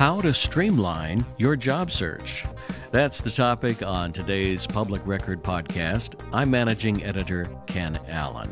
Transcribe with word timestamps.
How 0.00 0.18
to 0.22 0.32
streamline 0.32 1.26
your 1.36 1.56
job 1.56 1.90
search. 1.90 2.44
That's 2.90 3.20
the 3.20 3.30
topic 3.30 3.82
on 3.82 4.14
today's 4.14 4.66
Public 4.66 5.06
Record 5.06 5.42
podcast. 5.42 6.18
I'm 6.32 6.50
managing 6.50 7.04
editor 7.04 7.50
Ken 7.66 7.98
Allen. 8.08 8.50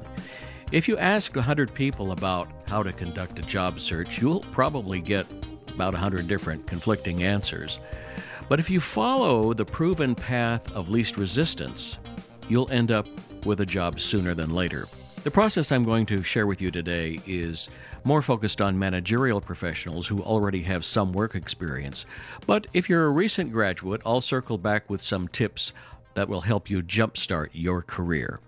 If 0.72 0.88
you 0.88 0.98
ask 0.98 1.34
100 1.34 1.72
people 1.72 2.12
about 2.12 2.50
how 2.68 2.82
to 2.82 2.92
conduct 2.92 3.38
a 3.38 3.42
job 3.42 3.80
search, 3.80 4.20
you'll 4.20 4.40
probably 4.52 5.00
get 5.00 5.24
about 5.68 5.94
100 5.94 6.28
different 6.28 6.66
conflicting 6.66 7.22
answers. 7.22 7.78
But 8.50 8.60
if 8.60 8.68
you 8.68 8.78
follow 8.78 9.54
the 9.54 9.64
proven 9.64 10.14
path 10.14 10.70
of 10.72 10.90
least 10.90 11.16
resistance, 11.16 11.96
you'll 12.50 12.70
end 12.70 12.90
up 12.90 13.06
with 13.46 13.62
a 13.62 13.66
job 13.66 14.00
sooner 14.00 14.34
than 14.34 14.50
later. 14.50 14.86
The 15.24 15.32
process 15.32 15.72
I'm 15.72 15.84
going 15.84 16.06
to 16.06 16.22
share 16.22 16.46
with 16.46 16.62
you 16.62 16.70
today 16.70 17.18
is 17.26 17.68
more 18.04 18.22
focused 18.22 18.60
on 18.60 18.78
managerial 18.78 19.40
professionals 19.40 20.06
who 20.06 20.22
already 20.22 20.62
have 20.62 20.84
some 20.84 21.12
work 21.12 21.34
experience. 21.34 22.06
But 22.46 22.68
if 22.72 22.88
you're 22.88 23.06
a 23.06 23.10
recent 23.10 23.50
graduate, 23.50 24.00
I'll 24.06 24.20
circle 24.20 24.58
back 24.58 24.88
with 24.88 25.02
some 25.02 25.26
tips 25.26 25.72
that 26.14 26.28
will 26.28 26.40
help 26.40 26.70
you 26.70 26.82
jumpstart 26.82 27.48
your 27.52 27.82
career. 27.82 28.38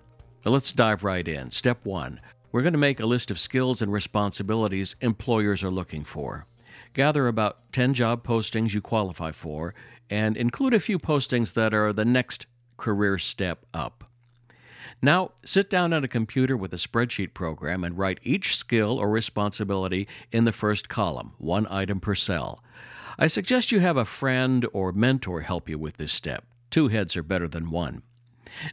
Let's 0.45 0.71
dive 0.71 1.03
right 1.03 1.27
in. 1.27 1.51
Step 1.51 1.85
one 1.85 2.21
we're 2.53 2.63
going 2.63 2.73
to 2.73 2.79
make 2.79 2.99
a 2.99 3.07
list 3.07 3.31
of 3.31 3.39
skills 3.39 3.81
and 3.81 3.93
responsibilities 3.93 4.97
employers 5.01 5.63
are 5.63 5.71
looking 5.71 6.05
for. 6.05 6.47
Gather 6.95 7.29
about 7.29 7.73
10 7.73 7.95
job 7.95 8.25
postings 8.25 8.75
you 8.75 8.81
qualify 8.81 9.31
for 9.31 9.75
and 10.09 10.37
include 10.37 10.75
a 10.75 10.81
few 10.81 10.99
postings 10.99 11.53
that 11.55 11.73
are 11.73 11.93
the 11.93 12.05
next 12.05 12.47
career 12.77 13.19
step 13.19 13.67
up. 13.73 14.10
Now, 15.03 15.33
sit 15.45 15.71
down 15.71 15.93
at 15.93 16.05
a 16.05 16.09
computer 16.09 16.57
with 16.57 16.75
a 16.75 16.77
spreadsheet 16.77 17.33
program 17.33 17.85
and 17.85 17.97
write 17.97 18.21
each 18.23 18.57
skill 18.57 18.99
or 18.99 19.09
responsibility 19.09 20.07
in 20.31 20.45
the 20.45 20.53
first 20.53 20.89
column, 20.89 21.33
one 21.39 21.67
item 21.71 22.01
per 22.01 22.15
cell. 22.15 22.63
I 23.19 23.27
suggest 23.27 23.73
you 23.73 23.81
have 23.81 23.97
a 23.97 24.05
friend 24.05 24.67
or 24.73 24.93
mentor 24.93 25.43
help 25.43 25.69
you 25.69 25.79
with 25.79 25.97
this 25.97 26.13
step. 26.13 26.45
Two 26.71 26.89
heads 26.89 27.17
are 27.17 27.23
better 27.23 27.49
than 27.49 27.71
one. 27.71 28.03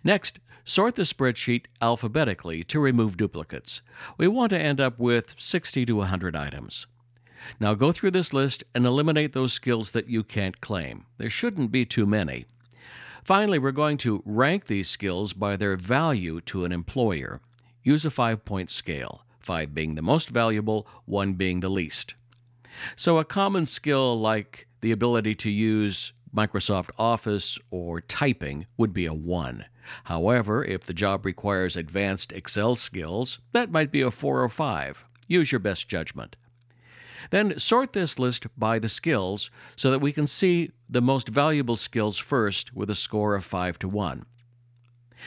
Next, 0.03 0.39
Sort 0.67 0.95
the 0.95 1.03
spreadsheet 1.03 1.67
alphabetically 1.81 2.61
to 2.65 2.81
remove 2.81 3.15
duplicates. 3.15 3.79
We 4.17 4.27
want 4.27 4.49
to 4.49 4.59
end 4.59 4.81
up 4.81 4.99
with 4.99 5.33
60 5.37 5.85
to 5.85 5.93
100 5.93 6.35
items. 6.35 6.87
Now 7.57 7.73
go 7.73 7.93
through 7.93 8.11
this 8.11 8.33
list 8.33 8.65
and 8.75 8.85
eliminate 8.85 9.31
those 9.31 9.53
skills 9.53 9.91
that 9.91 10.09
you 10.09 10.25
can't 10.25 10.59
claim. 10.59 11.05
There 11.19 11.29
shouldn't 11.29 11.71
be 11.71 11.85
too 11.85 12.05
many. 12.05 12.47
Finally, 13.27 13.59
we're 13.59 13.73
going 13.73 13.97
to 13.97 14.23
rank 14.25 14.67
these 14.67 14.89
skills 14.89 15.33
by 15.33 15.57
their 15.57 15.75
value 15.75 16.39
to 16.39 16.63
an 16.63 16.71
employer. 16.71 17.41
Use 17.83 18.05
a 18.05 18.09
five 18.09 18.45
point 18.45 18.71
scale, 18.71 19.25
five 19.41 19.73
being 19.73 19.95
the 19.95 20.01
most 20.01 20.29
valuable, 20.29 20.87
one 21.03 21.33
being 21.33 21.59
the 21.59 21.67
least. 21.67 22.13
So, 22.95 23.17
a 23.17 23.25
common 23.25 23.65
skill 23.65 24.17
like 24.17 24.69
the 24.79 24.93
ability 24.93 25.35
to 25.35 25.49
use 25.49 26.13
Microsoft 26.33 26.89
Office 26.97 27.59
or 27.69 27.99
typing 27.99 28.65
would 28.77 28.93
be 28.93 29.05
a 29.05 29.13
1. 29.13 29.65
However, 30.05 30.63
if 30.63 30.85
the 30.85 30.93
job 30.93 31.25
requires 31.25 31.75
advanced 31.75 32.31
Excel 32.31 32.77
skills, 32.77 33.39
that 33.51 33.69
might 33.69 33.91
be 33.91 33.99
a 33.99 34.09
4 34.09 34.41
or 34.41 34.47
5. 34.47 35.03
Use 35.27 35.51
your 35.51 35.59
best 35.59 35.89
judgment. 35.89 36.37
Then 37.29 37.57
sort 37.59 37.93
this 37.93 38.19
list 38.19 38.47
by 38.57 38.79
the 38.79 38.89
skills 38.89 39.49
so 39.75 39.91
that 39.91 40.01
we 40.01 40.11
can 40.11 40.27
see 40.27 40.71
the 40.89 41.01
most 41.01 41.29
valuable 41.29 41.77
skills 41.77 42.17
first 42.17 42.73
with 42.73 42.89
a 42.89 42.95
score 42.95 43.35
of 43.35 43.45
5 43.45 43.79
to 43.79 43.87
1. 43.87 44.25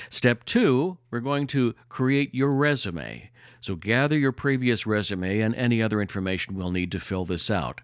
Step 0.08 0.44
2, 0.44 0.98
we're 1.10 1.20
going 1.20 1.46
to 1.48 1.74
create 1.88 2.34
your 2.34 2.52
resume. 2.52 3.30
So 3.60 3.74
gather 3.74 4.16
your 4.16 4.32
previous 4.32 4.86
resume 4.86 5.40
and 5.40 5.54
any 5.54 5.82
other 5.82 6.00
information 6.00 6.54
we'll 6.54 6.70
need 6.70 6.92
to 6.92 7.00
fill 7.00 7.24
this 7.24 7.50
out. 7.50 7.80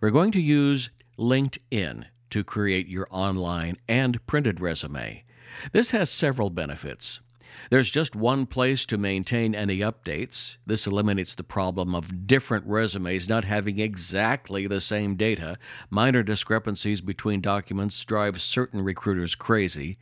We're 0.00 0.10
going 0.10 0.32
to 0.32 0.40
use 0.40 0.90
LinkedIn 1.18 2.04
to 2.30 2.44
create 2.44 2.88
your 2.88 3.08
online 3.10 3.78
and 3.88 4.24
printed 4.26 4.60
resume. 4.60 5.24
This 5.72 5.90
has 5.90 6.10
several 6.10 6.50
benefits. 6.50 7.20
There's 7.70 7.90
just 7.90 8.16
one 8.16 8.46
place 8.46 8.86
to 8.86 8.98
maintain 8.98 9.54
any 9.54 9.78
updates. 9.78 10.56
This 10.66 10.86
eliminates 10.86 11.34
the 11.34 11.42
problem 11.42 11.94
of 11.94 12.26
different 12.26 12.66
resumes 12.66 13.28
not 13.28 13.44
having 13.44 13.78
exactly 13.78 14.66
the 14.66 14.80
same 14.80 15.16
data. 15.16 15.58
Minor 15.90 16.22
discrepancies 16.22 17.00
between 17.00 17.40
documents 17.40 18.04
drive 18.04 18.40
certain 18.40 18.82
recruiters 18.82 19.34
crazy. 19.34 19.98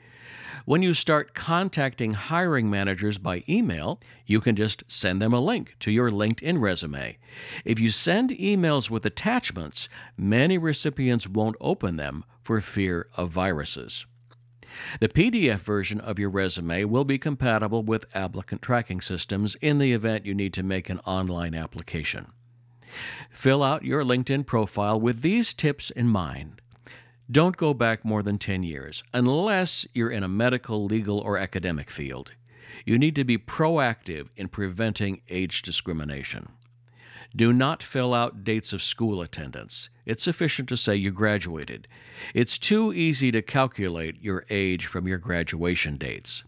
When 0.65 0.83
you 0.83 0.95
start 0.95 1.35
contacting 1.35 2.15
hiring 2.15 2.69
managers 2.69 3.19
by 3.19 3.45
email, 3.49 4.01
you 4.27 4.41
can 4.41 4.57
just 4.57 4.83
send 4.89 5.23
them 5.23 5.33
a 5.33 5.41
link 5.41 5.77
to 5.81 5.91
your 5.91 6.11
LinkedIn 6.11 6.61
resume. 6.61 7.19
If 7.65 7.79
you 7.79 7.91
send 7.91 8.31
emails 8.31 8.91
with 8.91 9.07
attachments, 9.07 9.89
many 10.17 10.59
recipients 10.59 11.29
won't 11.29 11.57
open 11.61 11.97
them 11.97 12.25
for 12.43 12.61
fear 12.61 13.09
of 13.17 13.31
viruses. 13.31 14.07
The 15.01 15.09
PDF 15.09 15.61
version 15.61 16.01
of 16.01 16.19
your 16.19 16.31
resume 16.31 16.85
will 16.85 17.05
be 17.05 17.19
compatible 17.19 17.83
with 17.83 18.07
applicant 18.15 18.63
tracking 18.63 19.01
systems 19.01 19.57
in 19.61 19.79
the 19.79 19.93
event 19.93 20.27
you 20.27 20.35
need 20.35 20.53
to 20.55 20.63
make 20.63 20.89
an 20.89 21.01
online 21.01 21.55
application. 21.55 22.33
Fill 23.31 23.63
out 23.63 23.85
your 23.85 24.05
LinkedIn 24.05 24.47
profile 24.47 25.01
with 25.01 25.21
these 25.23 25.53
tips 25.53 25.91
in 25.91 26.09
mind. 26.09 26.61
Don't 27.31 27.57
go 27.57 27.75
back 27.75 28.05
more 28.05 28.23
than 28.23 28.39
10 28.39 28.63
years, 28.63 29.03
unless 29.13 29.85
you're 29.93 30.11
in 30.11 30.23
a 30.23 30.29
medical, 30.29 30.85
legal, 30.85 31.19
or 31.19 31.37
academic 31.37 31.91
field. 31.91 32.33
You 32.85 32.99
need 32.99 33.17
to 33.17 33.25
be 33.25 33.37
proactive 33.37 34.29
in 34.37 34.49
preventing 34.49 35.23
age 35.29 35.63
discrimination. 35.63 36.51
Do 37.37 37.53
not 37.53 37.83
fill 37.83 38.15
out 38.15 38.45
dates 38.45 38.73
of 38.73 38.83
school 38.83 39.21
attendance. 39.21 39.91
It's 40.07 40.25
sufficient 40.25 40.71
to 40.71 40.77
say 40.77 40.97
you 40.97 41.11
graduated. 41.11 41.87
It's 42.33 42.57
too 42.57 42.95
easy 42.95 43.31
to 43.31 43.43
calculate 43.43 44.23
your 44.23 44.47
age 44.49 44.87
from 44.87 45.07
your 45.07 45.19
graduation 45.19 45.99
dates. 45.99 46.45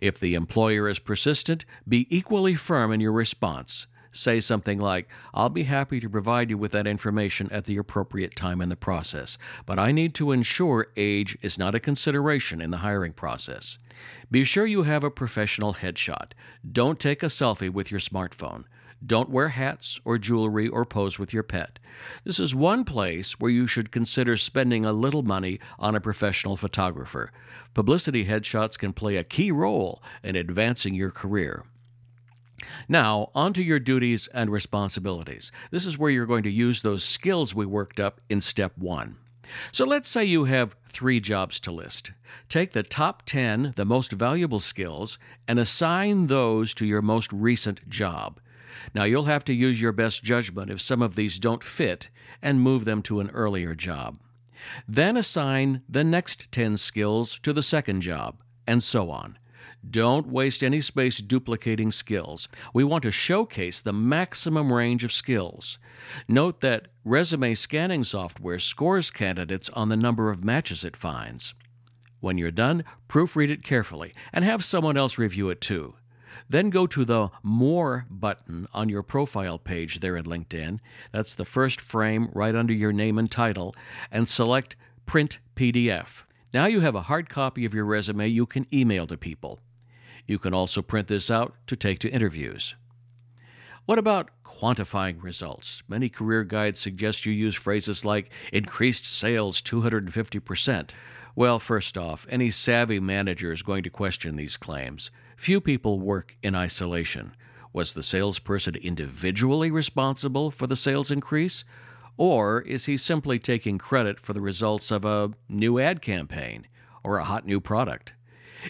If 0.00 0.20
the 0.20 0.34
employer 0.34 0.88
is 0.88 1.00
persistent, 1.00 1.64
be 1.88 2.06
equally 2.16 2.54
firm 2.54 2.92
in 2.92 3.00
your 3.00 3.10
response. 3.10 3.88
Say 4.12 4.40
something 4.40 4.78
like, 4.78 5.08
I'll 5.34 5.48
be 5.48 5.64
happy 5.64 5.98
to 5.98 6.08
provide 6.08 6.50
you 6.50 6.58
with 6.58 6.72
that 6.72 6.86
information 6.86 7.48
at 7.50 7.64
the 7.64 7.76
appropriate 7.76 8.36
time 8.36 8.60
in 8.60 8.68
the 8.68 8.76
process, 8.76 9.36
but 9.66 9.78
I 9.78 9.90
need 9.90 10.14
to 10.16 10.32
ensure 10.32 10.88
age 10.96 11.38
is 11.42 11.58
not 11.58 11.74
a 11.74 11.80
consideration 11.80 12.60
in 12.60 12.70
the 12.70 12.78
hiring 12.78 13.12
process. 13.12 13.78
Be 14.30 14.44
sure 14.44 14.66
you 14.66 14.82
have 14.84 15.04
a 15.04 15.10
professional 15.10 15.74
headshot. 15.74 16.32
Don't 16.70 16.98
take 17.00 17.22
a 17.22 17.26
selfie 17.26 17.70
with 17.70 17.90
your 17.90 18.00
smartphone. 18.00 18.64
Don't 19.04 19.30
wear 19.30 19.48
hats 19.48 19.98
or 20.04 20.18
jewelry 20.18 20.68
or 20.68 20.84
pose 20.84 21.18
with 21.18 21.32
your 21.32 21.42
pet. 21.42 21.78
This 22.24 22.38
is 22.38 22.54
one 22.54 22.84
place 22.84 23.40
where 23.40 23.50
you 23.50 23.66
should 23.66 23.92
consider 23.92 24.36
spending 24.36 24.84
a 24.84 24.92
little 24.92 25.22
money 25.22 25.58
on 25.78 25.94
a 25.94 26.00
professional 26.00 26.56
photographer. 26.56 27.32
Publicity 27.72 28.26
headshots 28.26 28.78
can 28.78 28.92
play 28.92 29.16
a 29.16 29.24
key 29.24 29.50
role 29.50 30.02
in 30.22 30.36
advancing 30.36 30.94
your 30.94 31.10
career. 31.10 31.64
Now, 32.88 33.30
on 33.34 33.54
to 33.54 33.62
your 33.62 33.78
duties 33.78 34.28
and 34.34 34.50
responsibilities. 34.50 35.50
This 35.70 35.86
is 35.86 35.96
where 35.96 36.10
you're 36.10 36.26
going 36.26 36.42
to 36.42 36.50
use 36.50 36.82
those 36.82 37.02
skills 37.02 37.54
we 37.54 37.64
worked 37.64 38.00
up 38.00 38.20
in 38.28 38.42
step 38.42 38.76
one. 38.76 39.16
So 39.72 39.84
let's 39.84 40.08
say 40.08 40.24
you 40.24 40.44
have 40.44 40.76
three 40.90 41.20
jobs 41.20 41.58
to 41.60 41.72
list. 41.72 42.12
Take 42.48 42.72
the 42.72 42.82
top 42.82 43.24
10, 43.24 43.72
the 43.76 43.84
most 43.84 44.12
valuable 44.12 44.60
skills, 44.60 45.18
and 45.48 45.58
assign 45.58 46.26
those 46.26 46.74
to 46.74 46.84
your 46.84 47.02
most 47.02 47.32
recent 47.32 47.88
job. 47.88 48.40
Now, 48.94 49.04
you'll 49.04 49.24
have 49.24 49.44
to 49.44 49.52
use 49.52 49.80
your 49.80 49.92
best 49.92 50.22
judgment 50.22 50.70
if 50.70 50.80
some 50.80 51.02
of 51.02 51.16
these 51.16 51.38
don't 51.38 51.64
fit 51.64 52.08
and 52.42 52.60
move 52.60 52.84
them 52.84 53.02
to 53.02 53.20
an 53.20 53.30
earlier 53.30 53.74
job. 53.74 54.18
Then 54.86 55.16
assign 55.16 55.82
the 55.88 56.04
next 56.04 56.52
10 56.52 56.76
skills 56.76 57.38
to 57.42 57.52
the 57.52 57.62
second 57.62 58.02
job, 58.02 58.42
and 58.66 58.82
so 58.82 59.10
on. 59.10 59.38
Don't 59.88 60.26
waste 60.26 60.62
any 60.62 60.80
space 60.82 61.18
duplicating 61.18 61.90
skills. 61.90 62.48
We 62.74 62.84
want 62.84 63.02
to 63.02 63.10
showcase 63.10 63.80
the 63.80 63.94
maximum 63.94 64.72
range 64.72 65.04
of 65.04 65.12
skills. 65.12 65.78
Note 66.28 66.60
that 66.60 66.88
resume 67.04 67.54
scanning 67.54 68.04
software 68.04 68.58
scores 68.58 69.10
candidates 69.10 69.70
on 69.70 69.88
the 69.88 69.96
number 69.96 70.30
of 70.30 70.44
matches 70.44 70.84
it 70.84 70.96
finds. 70.96 71.54
When 72.20 72.36
you're 72.36 72.50
done, 72.50 72.84
proofread 73.08 73.48
it 73.48 73.64
carefully 73.64 74.12
and 74.32 74.44
have 74.44 74.62
someone 74.62 74.98
else 74.98 75.16
review 75.16 75.48
it 75.48 75.62
too. 75.62 75.94
Then 76.48 76.70
go 76.70 76.86
to 76.86 77.04
the 77.04 77.30
More 77.42 78.06
button 78.10 78.66
on 78.72 78.88
your 78.88 79.02
profile 79.02 79.58
page 79.58 80.00
there 80.00 80.16
at 80.16 80.24
LinkedIn. 80.24 80.80
That's 81.12 81.34
the 81.34 81.44
first 81.44 81.80
frame 81.80 82.30
right 82.32 82.54
under 82.54 82.72
your 82.72 82.92
name 82.92 83.18
and 83.18 83.30
title, 83.30 83.74
and 84.10 84.28
select 84.28 84.76
Print 85.06 85.38
PDF. 85.56 86.22
Now 86.52 86.66
you 86.66 86.80
have 86.80 86.94
a 86.94 87.02
hard 87.02 87.28
copy 87.28 87.64
of 87.64 87.74
your 87.74 87.84
resume 87.84 88.26
you 88.28 88.46
can 88.46 88.66
email 88.72 89.06
to 89.06 89.16
people. 89.16 89.60
You 90.26 90.38
can 90.38 90.54
also 90.54 90.82
print 90.82 91.08
this 91.08 91.30
out 91.30 91.54
to 91.66 91.76
take 91.76 91.98
to 92.00 92.10
interviews. 92.10 92.74
What 93.86 93.98
about 93.98 94.30
quantifying 94.58 95.22
results? 95.22 95.82
Many 95.88 96.08
career 96.08 96.44
guides 96.44 96.80
suggest 96.80 97.24
you 97.24 97.32
use 97.32 97.54
phrases 97.54 98.04
like 98.04 98.30
increased 98.52 99.06
sales 99.06 99.62
250%. 99.62 100.90
Well, 101.36 101.58
first 101.58 101.96
off, 101.96 102.26
any 102.28 102.50
savvy 102.50 103.00
manager 103.00 103.52
is 103.52 103.62
going 103.62 103.84
to 103.84 103.90
question 103.90 104.36
these 104.36 104.56
claims. 104.56 105.10
Few 105.36 105.60
people 105.60 106.00
work 106.00 106.36
in 106.42 106.54
isolation. 106.54 107.34
Was 107.72 107.92
the 107.92 108.02
salesperson 108.02 108.74
individually 108.74 109.70
responsible 109.70 110.50
for 110.50 110.66
the 110.66 110.76
sales 110.76 111.10
increase? 111.10 111.64
Or 112.16 112.60
is 112.62 112.86
he 112.86 112.96
simply 112.96 113.38
taking 113.38 113.78
credit 113.78 114.20
for 114.20 114.32
the 114.32 114.40
results 114.40 114.90
of 114.90 115.04
a 115.04 115.30
new 115.48 115.78
ad 115.78 116.02
campaign 116.02 116.66
or 117.04 117.18
a 117.18 117.24
hot 117.24 117.46
new 117.46 117.60
product? 117.60 118.12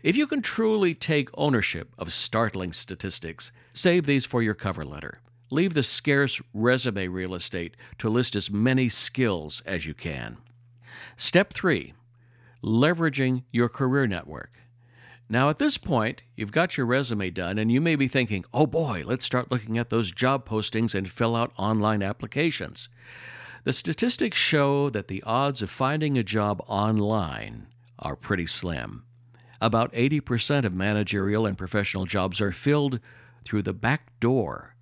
If 0.02 0.16
you 0.16 0.26
can 0.26 0.42
truly 0.42 0.94
take 0.94 1.30
ownership 1.34 1.92
of 1.98 2.12
startling 2.12 2.72
statistics, 2.72 3.50
save 3.72 4.06
these 4.06 4.24
for 4.24 4.42
your 4.42 4.54
cover 4.54 4.84
letter. 4.84 5.14
Leave 5.52 5.74
the 5.74 5.82
scarce 5.82 6.40
resume 6.54 7.08
real 7.08 7.34
estate 7.34 7.76
to 7.98 8.08
list 8.08 8.36
as 8.36 8.50
many 8.50 8.88
skills 8.88 9.62
as 9.66 9.84
you 9.84 9.94
can. 9.94 10.36
Step 11.16 11.52
3 11.52 11.92
Leveraging 12.62 13.42
your 13.50 13.68
career 13.68 14.06
network. 14.06 14.52
Now, 15.28 15.48
at 15.48 15.58
this 15.58 15.76
point, 15.76 16.22
you've 16.36 16.52
got 16.52 16.76
your 16.76 16.86
resume 16.86 17.30
done, 17.30 17.58
and 17.58 17.70
you 17.70 17.80
may 17.80 17.96
be 17.96 18.06
thinking, 18.06 18.44
oh 18.52 18.66
boy, 18.66 19.02
let's 19.06 19.24
start 19.24 19.50
looking 19.50 19.78
at 19.78 19.88
those 19.88 20.12
job 20.12 20.46
postings 20.46 20.94
and 20.94 21.10
fill 21.10 21.34
out 21.34 21.52
online 21.56 22.02
applications. 22.02 22.88
The 23.64 23.72
statistics 23.72 24.38
show 24.38 24.90
that 24.90 25.08
the 25.08 25.22
odds 25.24 25.62
of 25.62 25.70
finding 25.70 26.16
a 26.16 26.22
job 26.22 26.62
online 26.66 27.66
are 27.98 28.16
pretty 28.16 28.46
slim. 28.46 29.04
About 29.60 29.92
80% 29.92 30.64
of 30.64 30.72
managerial 30.72 31.46
and 31.46 31.58
professional 31.58 32.06
jobs 32.06 32.40
are 32.40 32.52
filled 32.52 33.00
through 33.44 33.62
the 33.62 33.72
back 33.72 34.18
door 34.20 34.74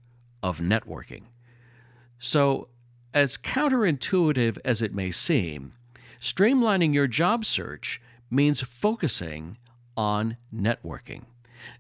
of 0.43 0.59
networking. 0.59 1.23
So, 2.19 2.69
as 3.15 3.37
counterintuitive 3.37 4.59
as 4.65 4.83
it 4.83 4.95
may 4.95 5.11
seem, 5.11 5.75
streamlining 6.21 6.93
your 6.93 7.07
job 7.07 7.45
search 7.45 8.01
means 8.31 8.61
focusing 8.61 9.57
on 9.97 10.37
networking. 10.55 11.25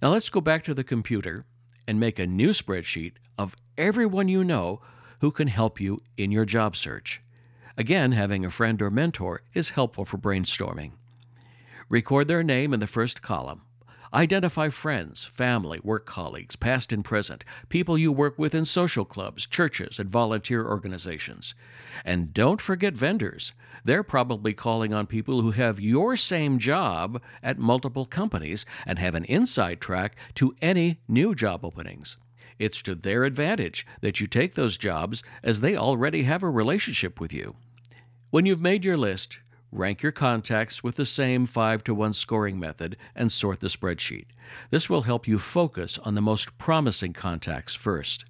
Now, 0.01 0.13
let's 0.13 0.29
go 0.29 0.41
back 0.41 0.65
to 0.65 0.75
the 0.75 0.85
computer 0.85 1.45
and 1.87 2.01
make 2.01 2.19
a 2.19 2.27
new 2.27 2.51
spreadsheet 2.51 3.13
of 3.39 3.55
everyone 3.77 4.29
you 4.29 4.45
know 4.45 4.81
who 5.21 5.31
can 5.31 5.49
help 5.49 5.81
you 5.81 5.99
in 6.17 6.31
your 6.31 6.45
job 6.45 6.77
search. 6.77 7.21
Again, 7.77 8.13
having 8.13 8.45
a 8.45 8.51
friend 8.51 8.81
or 8.83 8.91
mentor 8.91 9.43
is 9.55 9.71
helpful 9.71 10.05
for 10.05 10.19
brainstorming. 10.19 10.93
Record 11.89 12.29
their 12.29 12.43
name 12.43 12.75
in 12.75 12.81
the 12.81 12.87
first 12.87 13.23
column. 13.23 13.63
Identify 14.13 14.71
friends, 14.71 15.25
family, 15.25 15.81
work 15.83 16.07
colleagues, 16.07 16.57
past 16.57 16.93
and 16.93 17.05
present, 17.05 17.45
people 17.69 17.99
you 17.99 18.11
work 18.11 18.39
with 18.39 18.55
in 18.55 18.65
social 18.65 19.05
clubs, 19.05 19.47
churches, 19.47 19.99
and 19.99 20.09
volunteer 20.09 20.67
organizations. 20.67 21.55
And 22.07 22.33
don't 22.33 22.61
forget 22.61 22.95
vendors. 22.95 23.53
They're 23.85 24.03
probably 24.03 24.55
calling 24.55 24.95
on 24.95 25.07
people 25.07 25.43
who 25.43 25.51
have 25.51 25.79
your 25.79 26.17
same 26.17 26.59
job 26.59 27.21
at 27.43 27.59
multiple 27.59 28.07
companies 28.07 28.65
and 28.87 28.99
have 28.99 29.15
an 29.15 29.25
inside 29.25 29.81
track 29.81 30.17
to 30.37 30.57
any 30.63 31.01
new 31.07 31.35
job 31.35 31.65
openings. 31.65 32.17
It's 32.59 32.81
to 32.83 32.95
their 32.95 33.25
advantage 33.25 33.87
that 34.01 34.21
you 34.21 34.27
take 34.27 34.55
those 34.55 34.79
jobs 34.79 35.23
as 35.43 35.61
they 35.61 35.77
already 35.77 36.23
have 36.23 36.43
a 36.43 36.51
relationship 36.51 37.21
with 37.21 37.33
you. 37.33 37.55
When 38.31 38.47
you've 38.47 38.61
made 38.61 38.85
your 38.85 38.97
list, 38.97 39.39
rank 39.70 40.03
your 40.03 40.12
contacts 40.12 40.82
with 40.82 40.97
the 40.97 41.06
same 41.06 41.47
5 41.47 41.85
to 41.85 41.94
1 41.94 42.12
scoring 42.12 42.59
method 42.59 42.97
and 43.15 43.31
sort 43.31 43.61
the 43.61 43.69
spreadsheet. 43.69 44.26
This 44.70 44.88
will 44.88 45.03
help 45.03 45.29
you 45.29 45.38
focus 45.38 45.99
on 45.99 46.15
the 46.15 46.23
most 46.23 46.56
promising 46.59 47.12
contacts 47.12 47.75
first. 47.75 48.25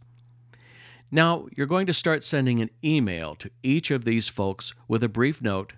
Now, 1.10 1.46
you're 1.56 1.66
going 1.66 1.86
to 1.86 1.94
start 1.94 2.22
sending 2.24 2.60
an 2.60 2.70
email 2.84 3.34
to 3.36 3.50
each 3.62 3.90
of 3.90 4.04
these 4.04 4.28
folks 4.28 4.74
with 4.88 5.02
a 5.02 5.08
brief 5.08 5.40
note 5.40 5.72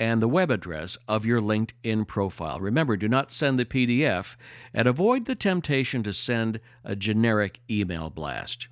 and 0.00 0.20
the 0.20 0.28
web 0.28 0.50
address 0.50 0.98
of 1.06 1.24
your 1.24 1.40
LinkedIn 1.40 2.08
profile. 2.08 2.58
Remember, 2.58 2.96
do 2.96 3.06
not 3.06 3.30
send 3.30 3.58
the 3.58 3.64
PDF 3.64 4.34
and 4.74 4.88
avoid 4.88 5.26
the 5.26 5.36
temptation 5.36 6.02
to 6.02 6.12
send 6.12 6.58
a 6.84 6.96
generic 6.96 7.60
email 7.70 8.10
blast. 8.10 8.66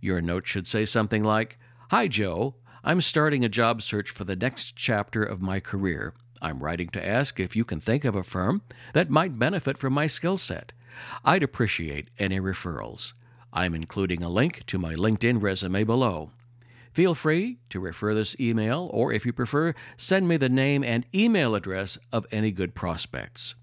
Your 0.00 0.20
note 0.20 0.46
should 0.46 0.68
say 0.68 0.84
something 0.84 1.24
like 1.24 1.58
Hi, 1.90 2.06
Joe. 2.06 2.54
I'm 2.82 3.02
starting 3.02 3.44
a 3.44 3.48
job 3.50 3.82
search 3.82 4.10
for 4.10 4.24
the 4.24 4.36
next 4.36 4.74
chapter 4.74 5.22
of 5.22 5.42
my 5.42 5.60
career. 5.60 6.14
I'm 6.40 6.60
writing 6.60 6.88
to 6.90 7.06
ask 7.06 7.38
if 7.38 7.54
you 7.54 7.62
can 7.62 7.78
think 7.78 8.06
of 8.06 8.14
a 8.14 8.22
firm 8.22 8.62
that 8.94 9.10
might 9.10 9.38
benefit 9.38 9.76
from 9.76 9.92
my 9.92 10.06
skill 10.06 10.38
set. 10.38 10.72
I'd 11.22 11.42
appreciate 11.42 12.08
any 12.18 12.40
referrals. 12.40 13.12
I'm 13.52 13.74
including 13.74 14.22
a 14.22 14.30
link 14.30 14.62
to 14.68 14.78
my 14.78 14.94
LinkedIn 14.94 15.42
resume 15.42 15.84
below. 15.84 16.30
Feel 16.92 17.14
free 17.14 17.58
to 17.68 17.80
refer 17.80 18.14
this 18.14 18.34
email, 18.40 18.88
or 18.94 19.12
if 19.12 19.26
you 19.26 19.32
prefer, 19.34 19.74
send 19.98 20.26
me 20.26 20.38
the 20.38 20.48
name 20.48 20.82
and 20.82 21.04
email 21.14 21.54
address 21.54 21.98
of 22.10 22.26
any 22.32 22.50
good 22.50 22.74
prospects. 22.74 23.54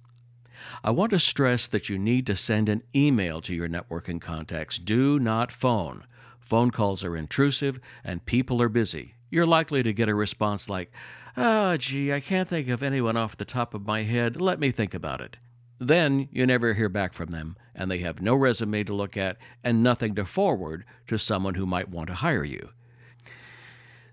I 0.83 0.91
want 0.91 1.09
to 1.09 1.19
stress 1.19 1.67
that 1.67 1.89
you 1.89 1.97
need 1.97 2.27
to 2.27 2.35
send 2.35 2.69
an 2.69 2.83
email 2.95 3.41
to 3.41 3.53
your 3.53 3.67
networking 3.67 4.21
contacts. 4.21 4.77
Do 4.77 5.17
not 5.17 5.51
phone. 5.51 6.03
Phone 6.47 6.71
calls 6.71 7.03
are 7.03 7.17
intrusive 7.17 7.77
and 8.05 8.25
people 8.25 8.61
are 8.61 8.69
busy. 8.69 9.15
You're 9.29 9.45
likely 9.45 9.83
to 9.83 9.91
get 9.91 10.07
a 10.07 10.15
response 10.15 10.69
like, 10.69 10.93
Oh, 11.35 11.75
gee, 11.75 12.13
I 12.13 12.21
can't 12.21 12.47
think 12.47 12.69
of 12.69 12.81
anyone 12.81 13.17
off 13.17 13.35
the 13.35 13.43
top 13.43 13.73
of 13.73 13.85
my 13.85 14.03
head. 14.03 14.39
Let 14.39 14.57
me 14.57 14.71
think 14.71 14.93
about 14.93 15.19
it. 15.19 15.35
Then 15.77 16.29
you 16.31 16.45
never 16.45 16.73
hear 16.73 16.87
back 16.87 17.11
from 17.11 17.31
them, 17.31 17.57
and 17.75 17.91
they 17.91 17.97
have 17.97 18.21
no 18.21 18.33
resume 18.33 18.85
to 18.85 18.93
look 18.93 19.17
at 19.17 19.35
and 19.61 19.83
nothing 19.83 20.15
to 20.15 20.23
forward 20.23 20.85
to 21.07 21.17
someone 21.17 21.55
who 21.55 21.65
might 21.65 21.89
want 21.89 22.07
to 22.07 22.15
hire 22.15 22.45
you. 22.45 22.69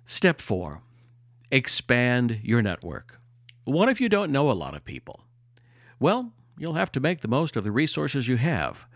Step 0.05 0.41
four 0.41 0.83
expand 1.53 2.41
your 2.43 2.63
network. 2.63 3.21
What 3.63 3.89
if 3.89 4.01
you 4.01 4.09
don't 4.09 4.33
know 4.33 4.51
a 4.51 4.53
lot 4.53 4.75
of 4.75 4.85
people? 4.85 5.21
Well, 6.01 6.33
you'll 6.59 6.75
have 6.75 6.91
to 6.93 7.01
make 7.01 7.21
the 7.21 7.29
most 7.29 7.55
of 7.55 7.63
the 7.63 7.71
resources 7.71 8.27
you 8.27 8.39
have. 8.39 8.87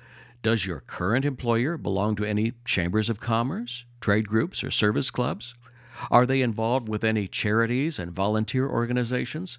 Does 0.43 0.67
your 0.67 0.81
current 0.81 1.25
employer 1.25 1.77
belong 1.77 2.15
to 2.17 2.25
any 2.25 2.53
chambers 2.65 3.11
of 3.11 3.21
commerce, 3.21 3.85
trade 4.01 4.29
groups, 4.29 4.63
or 4.63 4.71
service 4.71 5.11
clubs? 5.11 5.53
Are 6.11 6.27
they 6.27 6.43
involved 6.43 6.89
with 6.89 7.03
any 7.03 7.27
charities 7.27 7.99
and 7.99 8.13
volunteer 8.13 8.69
organizations? 8.69 9.59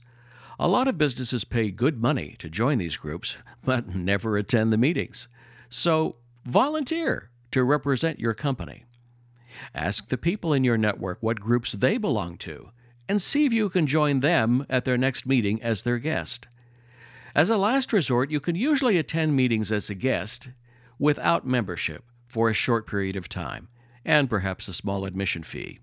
A 0.58 0.70
lot 0.70 0.88
of 0.88 0.98
businesses 0.98 1.44
pay 1.44 1.70
good 1.70 2.02
money 2.02 2.36
to 2.40 2.50
join 2.50 2.78
these 2.78 2.96
groups, 2.96 3.36
but 3.64 3.94
never 3.94 4.38
attend 4.38 4.72
the 4.72 4.78
meetings. 4.78 5.28
So 5.70 6.16
volunteer 6.46 7.30
to 7.52 7.64
represent 7.64 8.20
your 8.20 8.34
company. 8.34 8.86
Ask 9.76 10.08
the 10.08 10.18
people 10.18 10.54
in 10.54 10.64
your 10.64 10.78
network 10.78 11.18
what 11.20 11.42
groups 11.42 11.74
they 11.74 11.98
belong 11.98 12.38
to 12.40 12.72
and 13.10 13.22
see 13.22 13.46
if 13.46 13.52
you 13.52 13.70
can 13.70 13.88
join 13.88 14.22
them 14.22 14.66
at 14.70 14.86
their 14.86 14.98
next 14.98 15.26
meeting 15.26 15.62
as 15.62 15.84
their 15.84 15.98
guest. 15.98 16.48
As 17.36 17.50
a 17.50 17.58
last 17.58 17.92
resort, 17.92 18.31
you 18.31 18.40
can 18.40 18.56
usually 18.56 18.98
attend 18.98 19.36
meetings 19.36 19.72
as 19.72 19.90
a 19.90 19.96
guest 19.96 20.50
without 21.00 21.48
membership 21.48 22.04
for 22.28 22.50
a 22.50 22.54
short 22.54 22.86
period 22.86 23.16
of 23.16 23.28
time 23.28 23.69
and 24.06 24.30
perhaps 24.30 24.68
a 24.68 24.74
small 24.74 25.06
admission 25.06 25.44
fee. 25.44 25.80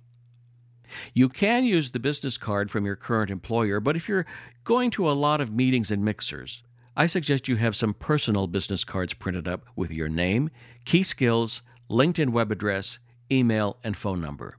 You 1.14 1.28
can 1.28 1.64
use 1.64 1.90
the 1.90 1.98
business 1.98 2.38
card 2.38 2.70
from 2.70 2.86
your 2.86 2.96
current 2.96 3.30
employer, 3.30 3.80
but 3.80 3.96
if 3.96 4.08
you're 4.08 4.26
going 4.64 4.90
to 4.92 5.10
a 5.10 5.12
lot 5.12 5.40
of 5.40 5.52
meetings 5.52 5.90
and 5.90 6.04
mixers, 6.04 6.62
I 6.96 7.06
suggest 7.06 7.48
you 7.48 7.56
have 7.56 7.76
some 7.76 7.92
personal 7.94 8.46
business 8.46 8.84
cards 8.84 9.12
printed 9.12 9.46
up 9.46 9.66
with 9.74 9.90
your 9.90 10.08
name, 10.08 10.50
key 10.84 11.02
skills, 11.02 11.62
LinkedIn 11.90 12.30
web 12.30 12.50
address, 12.50 12.98
email, 13.30 13.76
and 13.84 13.96
phone 13.96 14.20
number. 14.20 14.56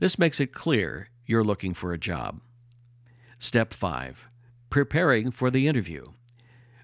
This 0.00 0.18
makes 0.18 0.40
it 0.40 0.54
clear 0.54 1.10
you're 1.26 1.44
looking 1.44 1.74
for 1.74 1.92
a 1.92 1.98
job. 1.98 2.40
Step 3.38 3.72
5 3.72 4.26
Preparing 4.68 5.30
for 5.30 5.50
the 5.50 5.68
interview. 5.68 6.04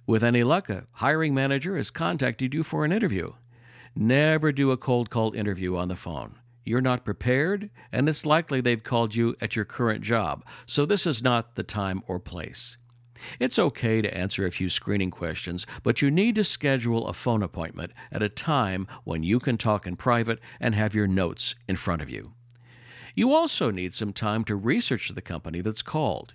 With 0.07 0.23
any 0.23 0.45
luck, 0.45 0.71
a 0.71 0.85
hiring 0.93 1.35
manager 1.35 1.77
has 1.77 1.91
contacted 1.91 2.55
you 2.55 2.63
for 2.63 2.85
an 2.85 2.93
interview. 2.93 3.33
Never 3.97 4.53
do 4.53 4.71
a 4.71 4.77
cold 4.77 5.11
call 5.11 5.33
interview 5.33 5.77
on 5.77 5.89
the 5.89 5.97
phone. 5.97 6.37
You're 6.65 6.81
not 6.81 7.05
prepared, 7.05 7.71
and 7.91 8.09
it's 8.09 8.25
likely 8.25 8.61
they've 8.61 8.83
called 8.83 9.17
you 9.17 9.35
at 9.41 9.57
your 9.57 9.65
current 9.65 10.03
job, 10.05 10.45
so 10.65 10.87
this 10.87 11.07
is 11.07 11.23
not 11.23 11.57
the 11.57 11.65
time 11.65 12.05
or 12.07 12.21
place. 12.21 12.77
It's 13.41 13.59
okay 13.59 14.01
to 14.01 14.17
answer 14.17 14.47
a 14.47 14.53
few 14.53 14.71
screening 14.71 15.11
questions, 15.11 15.67
but 15.83 16.03
you 16.03 16.11
need 16.11 16.37
to 16.37 16.45
schedule 16.45 17.09
a 17.09 17.13
phone 17.13 17.43
appointment 17.43 17.93
at 18.13 18.23
a 18.23 18.29
time 18.29 18.87
when 19.03 19.25
you 19.25 19.41
can 19.41 19.59
talk 19.59 19.89
in 19.89 19.97
private 19.97 20.39
and 20.61 20.75
have 20.75 20.95
your 20.95 21.09
notes 21.09 21.55
in 21.67 21.75
front 21.75 22.01
of 22.01 22.11
you. 22.11 22.33
You 23.17 23.33
also 23.33 23.73
need 23.73 23.93
some 23.93 24.13
time 24.13 24.45
to 24.45 24.55
research 24.55 25.09
the 25.09 25.23
company 25.23 25.63
that's 25.63 25.83
called. 25.83 26.35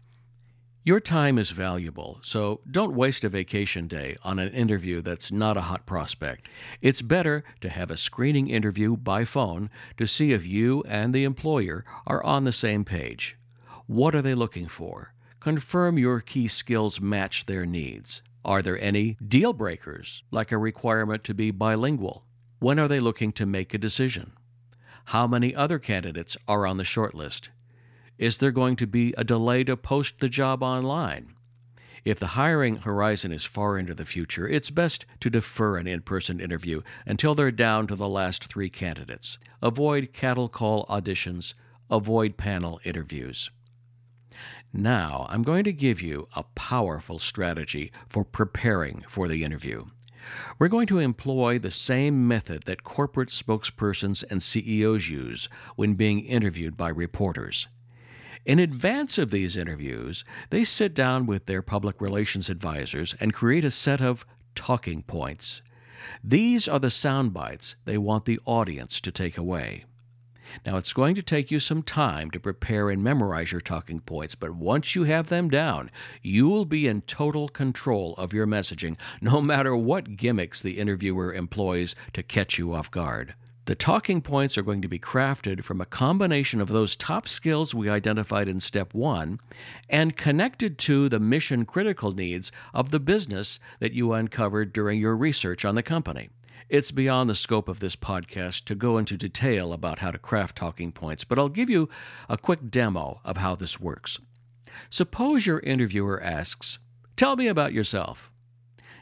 Your 0.84 1.00
time 1.00 1.38
is 1.38 1.52
valuable, 1.52 2.20
so 2.24 2.62
don't 2.70 2.96
waste 2.96 3.24
a 3.24 3.30
vacation 3.30 3.88
day 3.88 4.18
on 4.24 4.40
an 4.40 4.52
interview 4.52 5.04
that's 5.04 5.32
not 5.32 5.56
a 5.56 5.62
hot 5.62 5.86
prospect. 5.86 6.50
It's 6.82 7.04
better 7.04 7.44
to 7.62 7.70
have 7.70 7.92
a 7.92 7.98
screening 7.98 8.50
interview 8.50 8.98
by 8.98 9.26
phone 9.26 9.70
to 9.98 10.08
see 10.08 10.32
if 10.32 10.44
you 10.44 10.84
and 10.88 11.14
the 11.14 11.24
employer 11.24 11.86
are 12.08 12.24
on 12.24 12.46
the 12.46 12.52
same 12.52 12.84
page. 12.84 13.38
What 13.86 14.16
are 14.16 14.24
they 14.24 14.34
looking 14.34 14.68
for? 14.68 15.14
Confirm 15.40 16.00
your 16.00 16.20
key 16.20 16.48
skills 16.48 17.00
match 17.00 17.46
their 17.46 17.68
needs. 17.68 18.24
Are 18.44 18.64
there 18.64 18.82
any 18.82 19.18
deal 19.28 19.54
breakers, 19.54 20.24
like 20.32 20.52
a 20.52 20.58
requirement 20.58 21.24
to 21.26 21.36
be 21.36 21.52
bilingual? 21.52 22.26
When 22.58 22.80
are 22.80 22.88
they 22.88 23.00
looking 23.00 23.34
to 23.34 23.46
make 23.46 23.76
a 23.76 23.78
decision? 23.78 24.34
How 25.06 25.28
many 25.28 25.54
other 25.54 25.78
candidates 25.78 26.38
are 26.48 26.66
on 26.66 26.78
the 26.78 26.84
shortlist? 26.84 27.50
Is 28.18 28.38
there 28.38 28.52
going 28.52 28.76
to 28.78 28.88
be 28.88 29.14
a 29.18 29.24
delay 29.24 29.64
to 29.64 29.78
post 29.78 30.20
the 30.20 30.30
job 30.30 30.64
online? 30.64 31.36
If 32.04 32.20
the 32.20 32.28
hiring 32.28 32.78
horizon 32.78 33.32
is 33.32 33.46
far 33.46 33.78
into 33.78 33.94
the 33.94 34.06
future, 34.06 34.48
it's 34.48 34.70
best 34.70 35.06
to 35.20 35.30
defer 35.30 35.78
an 35.78 35.88
in 35.88 36.02
person 36.02 36.40
interview 36.40 36.82
until 37.06 37.36
they're 37.36 37.52
down 37.52 37.88
to 37.88 37.96
the 37.96 38.10
last 38.10 38.46
three 38.46 38.70
candidates. 38.70 39.38
Avoid 39.62 40.14
cattle 40.14 40.50
call 40.50 40.86
auditions 40.88 41.54
avoid 41.92 42.38
panel 42.38 42.80
interviews. 42.86 43.52
Now, 44.74 45.28
I'm 45.30 45.44
going 45.44 45.66
to 45.66 45.74
give 45.74 46.02
you 46.02 46.30
a 46.34 46.44
powerful 46.44 47.20
strategy 47.20 47.92
for 48.08 48.24
preparing 48.24 49.04
for 49.10 49.28
the 49.28 49.44
interview. 49.44 49.84
We're 50.58 50.70
going 50.70 50.88
to 50.88 51.00
employ 51.00 51.60
the 51.60 51.72
same 51.72 52.28
method 52.28 52.64
that 52.66 52.86
corporate 52.86 53.30
spokespersons 53.30 54.24
and 54.30 54.42
CEOs 54.42 55.10
use 55.10 55.50
when 55.76 55.96
being 55.96 56.22
interviewed 56.26 56.78
by 56.78 56.90
reporters. 56.90 57.68
In 58.44 58.58
advance 58.58 59.20
of 59.20 59.30
these 59.30 59.56
interviews, 59.56 60.26
they 60.50 60.64
sit 60.64 60.96
down 60.96 61.28
with 61.28 61.46
their 61.46 61.62
public 61.62 62.02
relations 62.02 62.50
advisors 62.50 63.14
and 63.20 63.34
create 63.34 63.64
a 63.64 63.70
set 63.70 64.02
of 64.02 64.26
talking 64.56 65.04
points. 65.04 65.62
These 66.24 66.68
are 66.68 66.80
the 66.80 66.90
sound 66.90 67.34
bites 67.34 67.76
they 67.86 68.00
want 68.00 68.26
the 68.26 68.40
audience 68.46 69.00
to 69.02 69.12
take 69.12 69.38
away. 69.38 69.84
Now, 70.66 70.78
it's 70.78 70.92
going 70.92 71.16
to 71.16 71.22
take 71.22 71.52
you 71.52 71.60
some 71.60 71.84
time 71.84 72.32
to 72.32 72.40
prepare 72.40 72.90
and 72.90 73.04
memorize 73.04 73.52
your 73.52 73.62
talking 73.62 74.02
points, 74.02 74.36
but 74.36 74.56
once 74.56 74.96
you 74.96 75.04
have 75.04 75.30
them 75.30 75.50
down, 75.50 75.92
you 76.24 76.50
will 76.50 76.66
be 76.66 76.88
in 76.88 77.04
total 77.04 77.48
control 77.48 78.16
of 78.18 78.34
your 78.34 78.48
messaging, 78.48 78.98
no 79.22 79.40
matter 79.40 79.76
what 79.76 80.18
gimmicks 80.18 80.62
the 80.62 80.80
interviewer 80.80 81.34
employs 81.34 81.96
to 82.14 82.24
catch 82.24 82.58
you 82.58 82.74
off 82.74 82.90
guard. 82.92 83.36
The 83.66 83.76
talking 83.76 84.22
points 84.22 84.58
are 84.58 84.64
going 84.64 84.82
to 84.82 84.88
be 84.88 84.98
crafted 84.98 85.64
from 85.64 85.82
a 85.82 85.86
combination 85.86 86.62
of 86.62 86.70
those 86.70 86.96
top 86.96 87.28
skills 87.28 87.76
we 87.76 87.90
identified 87.90 88.48
in 88.48 88.60
step 88.60 88.92
one 88.96 89.40
and 89.88 90.18
connected 90.18 90.80
to 90.80 91.08
the 91.08 91.20
mission 91.20 91.66
critical 91.66 92.12
needs 92.12 92.52
of 92.74 92.90
the 92.90 93.00
business 93.00 93.60
that 93.80 93.94
you 93.94 94.14
uncovered 94.14 94.74
during 94.74 95.00
your 95.00 95.16
research 95.16 95.64
on 95.64 95.76
the 95.76 95.84
company. 95.84 96.30
It's 96.70 96.90
beyond 96.90 97.30
the 97.30 97.36
scope 97.36 97.70
of 97.70 97.80
this 97.80 97.96
podcast 97.96 98.66
to 98.66 98.74
go 98.74 98.98
into 98.98 99.16
detail 99.16 99.74
about 99.74 100.00
how 100.00 100.10
to 100.10 100.18
craft 100.18 100.56
talking 100.56 100.92
points, 100.92 101.24
but 101.24 101.38
I'll 101.38 101.50
give 101.50 101.70
you 101.70 101.88
a 102.30 102.40
quick 102.40 102.72
demo 102.72 103.22
of 103.24 103.38
how 103.38 103.56
this 103.56 103.80
works. 103.80 104.18
Suppose 104.90 105.46
your 105.46 105.60
interviewer 105.60 106.20
asks, 106.24 106.80
Tell 107.16 107.36
me 107.36 107.46
about 107.46 107.74
yourself. 107.74 108.31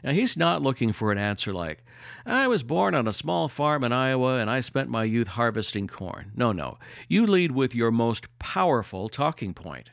Now, 0.02 0.12
he's 0.12 0.36
not 0.36 0.62
looking 0.62 0.92
for 0.92 1.12
an 1.12 1.18
answer 1.18 1.52
like, 1.52 1.84
I 2.24 2.48
was 2.48 2.62
born 2.62 2.94
on 2.94 3.06
a 3.06 3.12
small 3.12 3.48
farm 3.48 3.84
in 3.84 3.92
Iowa 3.92 4.38
and 4.38 4.48
I 4.48 4.60
spent 4.60 4.88
my 4.88 5.04
youth 5.04 5.28
harvesting 5.28 5.88
corn. 5.88 6.32
No, 6.34 6.52
no. 6.52 6.78
You 7.08 7.26
lead 7.26 7.52
with 7.52 7.74
your 7.74 7.90
most 7.90 8.26
powerful 8.38 9.08
talking 9.08 9.54
point. 9.54 9.90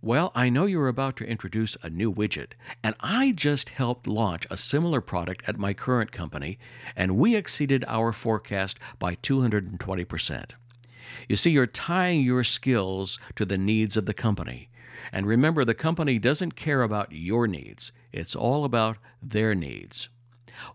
Well, 0.00 0.30
I 0.32 0.48
know 0.48 0.66
you're 0.66 0.86
about 0.86 1.16
to 1.16 1.26
introduce 1.26 1.76
a 1.82 1.90
new 1.90 2.14
widget, 2.14 2.52
and 2.84 2.94
I 3.00 3.32
just 3.32 3.70
helped 3.70 4.06
launch 4.06 4.46
a 4.48 4.56
similar 4.56 5.00
product 5.00 5.42
at 5.48 5.58
my 5.58 5.74
current 5.74 6.12
company, 6.12 6.60
and 6.94 7.16
we 7.16 7.34
exceeded 7.34 7.84
our 7.88 8.12
forecast 8.12 8.78
by 9.00 9.16
220%. 9.16 10.50
You 11.28 11.36
see, 11.36 11.50
you're 11.50 11.66
tying 11.66 12.20
your 12.20 12.44
skills 12.44 13.18
to 13.34 13.44
the 13.44 13.58
needs 13.58 13.96
of 13.96 14.06
the 14.06 14.14
company. 14.14 14.68
And 15.10 15.26
remember, 15.26 15.64
the 15.64 15.74
company 15.74 16.20
doesn't 16.20 16.54
care 16.54 16.82
about 16.82 17.10
your 17.10 17.48
needs, 17.48 17.90
it's 18.12 18.34
all 18.34 18.64
about 18.64 18.98
their 19.22 19.54
needs. 19.54 20.08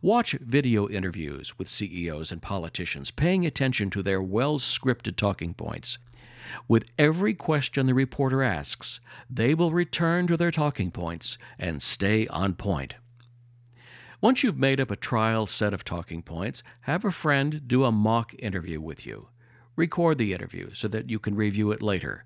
Watch 0.02 0.34
video 0.34 0.88
interviews 0.88 1.58
with 1.58 1.68
CEOs 1.68 2.32
and 2.32 2.42
politicians, 2.42 3.12
paying 3.12 3.46
attention 3.46 3.90
to 3.90 4.02
their 4.02 4.22
well 4.22 4.60
scripted 4.60 5.16
talking 5.16 5.54
points. 5.54 5.98
With 6.68 6.86
every 7.00 7.34
question 7.34 7.86
the 7.86 7.94
reporter 7.94 8.44
asks, 8.44 9.00
they 9.30 9.54
will 9.54 9.72
return 9.72 10.28
to 10.28 10.38
their 10.38 10.52
talking 10.52 10.92
points 10.92 11.38
and 11.58 11.82
stay 11.82 12.28
on 12.28 12.56
point. 12.56 12.96
Once 14.22 14.42
you've 14.42 14.60
made 14.60 14.80
up 14.80 14.90
a 14.90 14.96
trial 14.96 15.46
set 15.46 15.74
of 15.74 15.84
talking 15.84 16.22
points, 16.22 16.64
have 16.82 17.04
a 17.04 17.12
friend 17.12 17.68
do 17.68 17.84
a 17.84 17.92
mock 17.92 18.34
interview 18.40 18.80
with 18.80 19.06
you. 19.06 19.28
Record 19.76 20.18
the 20.18 20.34
interview 20.34 20.74
so 20.74 20.88
that 20.88 21.10
you 21.10 21.20
can 21.20 21.36
review 21.36 21.72
it 21.72 21.82
later. 21.82 22.24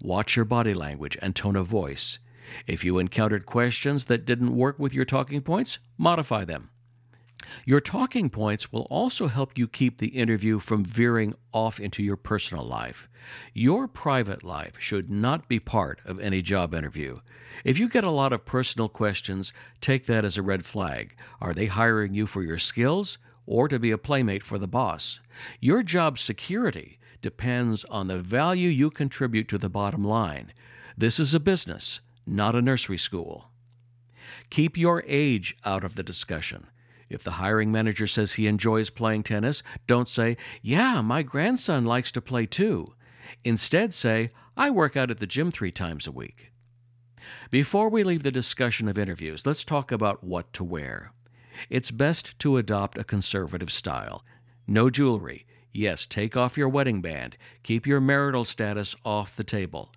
Watch 0.00 0.34
your 0.34 0.44
body 0.44 0.74
language 0.74 1.16
and 1.22 1.36
tone 1.36 1.54
of 1.54 1.66
voice. 1.66 2.18
If 2.66 2.84
you 2.84 2.98
encountered 2.98 3.46
questions 3.46 4.06
that 4.06 4.24
didn't 4.24 4.56
work 4.56 4.78
with 4.78 4.94
your 4.94 5.04
talking 5.04 5.40
points, 5.40 5.78
modify 5.98 6.44
them. 6.44 6.70
Your 7.64 7.80
talking 7.80 8.28
points 8.28 8.72
will 8.72 8.86
also 8.90 9.28
help 9.28 9.56
you 9.56 9.68
keep 9.68 9.98
the 9.98 10.08
interview 10.08 10.58
from 10.58 10.84
veering 10.84 11.34
off 11.52 11.78
into 11.78 12.02
your 12.02 12.16
personal 12.16 12.64
life. 12.64 13.08
Your 13.54 13.88
private 13.88 14.42
life 14.42 14.74
should 14.78 15.10
not 15.10 15.48
be 15.48 15.60
part 15.60 16.00
of 16.04 16.20
any 16.20 16.42
job 16.42 16.74
interview. 16.74 17.18
If 17.64 17.78
you 17.78 17.88
get 17.88 18.04
a 18.04 18.10
lot 18.10 18.32
of 18.32 18.44
personal 18.46 18.88
questions, 18.88 19.52
take 19.80 20.06
that 20.06 20.24
as 20.24 20.36
a 20.36 20.42
red 20.42 20.64
flag. 20.64 21.16
Are 21.40 21.54
they 21.54 21.66
hiring 21.66 22.14
you 22.14 22.26
for 22.26 22.42
your 22.42 22.58
skills 22.58 23.18
or 23.46 23.68
to 23.68 23.78
be 23.78 23.90
a 23.90 23.98
playmate 23.98 24.42
for 24.42 24.58
the 24.58 24.68
boss? 24.68 25.20
Your 25.60 25.82
job 25.82 26.18
security 26.18 26.98
depends 27.22 27.84
on 27.84 28.06
the 28.06 28.18
value 28.18 28.68
you 28.68 28.90
contribute 28.90 29.48
to 29.48 29.58
the 29.58 29.68
bottom 29.68 30.04
line. 30.04 30.52
This 30.96 31.18
is 31.18 31.34
a 31.34 31.40
business, 31.40 32.00
not 32.26 32.54
a 32.54 32.62
nursery 32.62 32.98
school. 32.98 33.50
Keep 34.50 34.76
your 34.76 35.04
age 35.06 35.56
out 35.64 35.84
of 35.84 35.94
the 35.94 36.02
discussion. 36.02 36.66
If 37.08 37.22
the 37.22 37.32
hiring 37.32 37.70
manager 37.70 38.06
says 38.06 38.32
he 38.32 38.46
enjoys 38.46 38.90
playing 38.90 39.22
tennis, 39.22 39.62
don't 39.86 40.08
say, 40.08 40.36
Yeah, 40.62 41.00
my 41.02 41.22
grandson 41.22 41.84
likes 41.84 42.10
to 42.12 42.20
play 42.20 42.46
too. 42.46 42.94
Instead, 43.44 43.94
say, 43.94 44.30
I 44.56 44.70
work 44.70 44.96
out 44.96 45.10
at 45.10 45.20
the 45.20 45.26
gym 45.26 45.50
three 45.52 45.70
times 45.70 46.06
a 46.06 46.12
week. 46.12 46.50
Before 47.50 47.88
we 47.88 48.02
leave 48.02 48.22
the 48.22 48.32
discussion 48.32 48.88
of 48.88 48.98
interviews, 48.98 49.46
let's 49.46 49.64
talk 49.64 49.92
about 49.92 50.24
what 50.24 50.52
to 50.54 50.64
wear. 50.64 51.12
It's 51.70 51.90
best 51.90 52.38
to 52.40 52.56
adopt 52.56 52.98
a 52.98 53.04
conservative 53.04 53.72
style. 53.72 54.24
No 54.66 54.90
jewelry. 54.90 55.46
Yes, 55.72 56.06
take 56.06 56.36
off 56.36 56.56
your 56.56 56.68
wedding 56.68 57.00
band. 57.00 57.36
Keep 57.62 57.86
your 57.86 58.00
marital 58.00 58.44
status 58.44 58.94
off 59.04 59.36
the 59.36 59.44
table. 59.44 59.92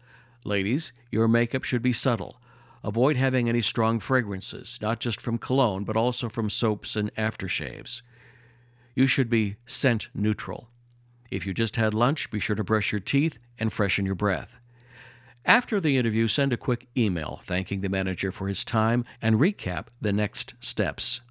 Ladies, 0.46 0.94
your 1.12 1.28
makeup 1.28 1.64
should 1.64 1.82
be 1.82 1.94
subtle. 1.94 2.42
Avoid 2.84 3.18
having 3.18 3.50
any 3.50 3.62
strong 3.62 4.00
fragrances, 4.00 4.78
not 4.82 5.00
just 5.00 5.20
from 5.20 5.38
cologne, 5.38 5.84
but 5.84 5.98
also 5.98 6.30
from 6.30 6.50
soaps 6.50 6.96
and 6.96 7.14
aftershaves. 7.16 8.02
You 8.96 9.06
should 9.06 9.30
be 9.30 9.58
scent 9.66 10.10
neutral. 10.14 10.70
If 11.30 11.46
you 11.46 11.54
just 11.54 11.76
had 11.76 11.94
lunch, 11.94 12.32
be 12.32 12.40
sure 12.40 12.56
to 12.56 12.64
brush 12.64 12.92
your 12.92 13.02
teeth 13.02 13.38
and 13.58 13.72
freshen 13.72 14.06
your 14.06 14.16
breath. 14.16 14.58
After 15.46 15.80
the 15.80 15.98
interview, 15.98 16.28
send 16.28 16.54
a 16.54 16.58
quick 16.58 16.88
email 16.98 17.42
thanking 17.46 17.82
the 17.82 17.90
manager 17.90 18.32
for 18.32 18.48
his 18.48 18.64
time 18.64 19.06
and 19.22 19.40
recap 19.40 19.88
the 20.02 20.14
next 20.14 20.54
steps. 20.60 21.22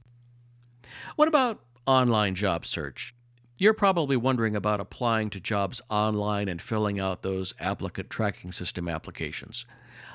What 1.17 1.29
about 1.29 1.61
online 1.87 2.35
job 2.35 2.67
search? 2.67 3.15
You're 3.61 3.75
probably 3.75 4.17
wondering 4.17 4.55
about 4.55 4.79
applying 4.79 5.31
to 5.31 5.41
jobs 5.41 5.81
online 5.91 6.49
and 6.49 6.63
filling 6.63 7.01
out 7.01 7.23
those 7.23 7.55
applicant 7.59 8.09
tracking 8.09 8.53
system 8.53 8.89
applications. 8.89 9.67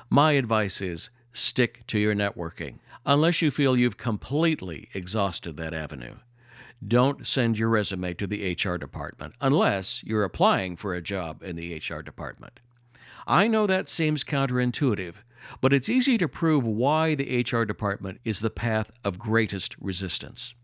My 0.08 0.32
advice 0.32 0.80
is 0.80 1.10
stick 1.34 1.86
to 1.88 1.98
your 1.98 2.14
networking, 2.14 2.78
unless 3.04 3.42
you 3.42 3.50
feel 3.50 3.76
you've 3.76 3.98
completely 3.98 4.88
exhausted 4.94 5.58
that 5.58 5.74
avenue. 5.74 6.14
Don't 6.88 7.26
send 7.26 7.58
your 7.58 7.68
resume 7.68 8.14
to 8.14 8.26
the 8.26 8.52
HR 8.54 8.78
department 8.78 9.34
unless 9.42 10.02
you're 10.02 10.24
applying 10.24 10.74
for 10.74 10.94
a 10.94 11.02
job 11.02 11.42
in 11.42 11.54
the 11.54 11.74
HR 11.76 12.00
department. 12.00 12.60
I 13.26 13.46
know 13.46 13.66
that 13.66 13.90
seems 13.90 14.24
counterintuitive, 14.24 15.16
but 15.60 15.74
it's 15.74 15.90
easy 15.90 16.16
to 16.16 16.28
prove 16.28 16.64
why 16.64 17.14
the 17.14 17.42
HR 17.42 17.64
department 17.64 18.20
is 18.24 18.40
the 18.40 18.48
path 18.48 18.90
of 19.04 19.18
greatest 19.18 19.76
resistance. 19.78 20.54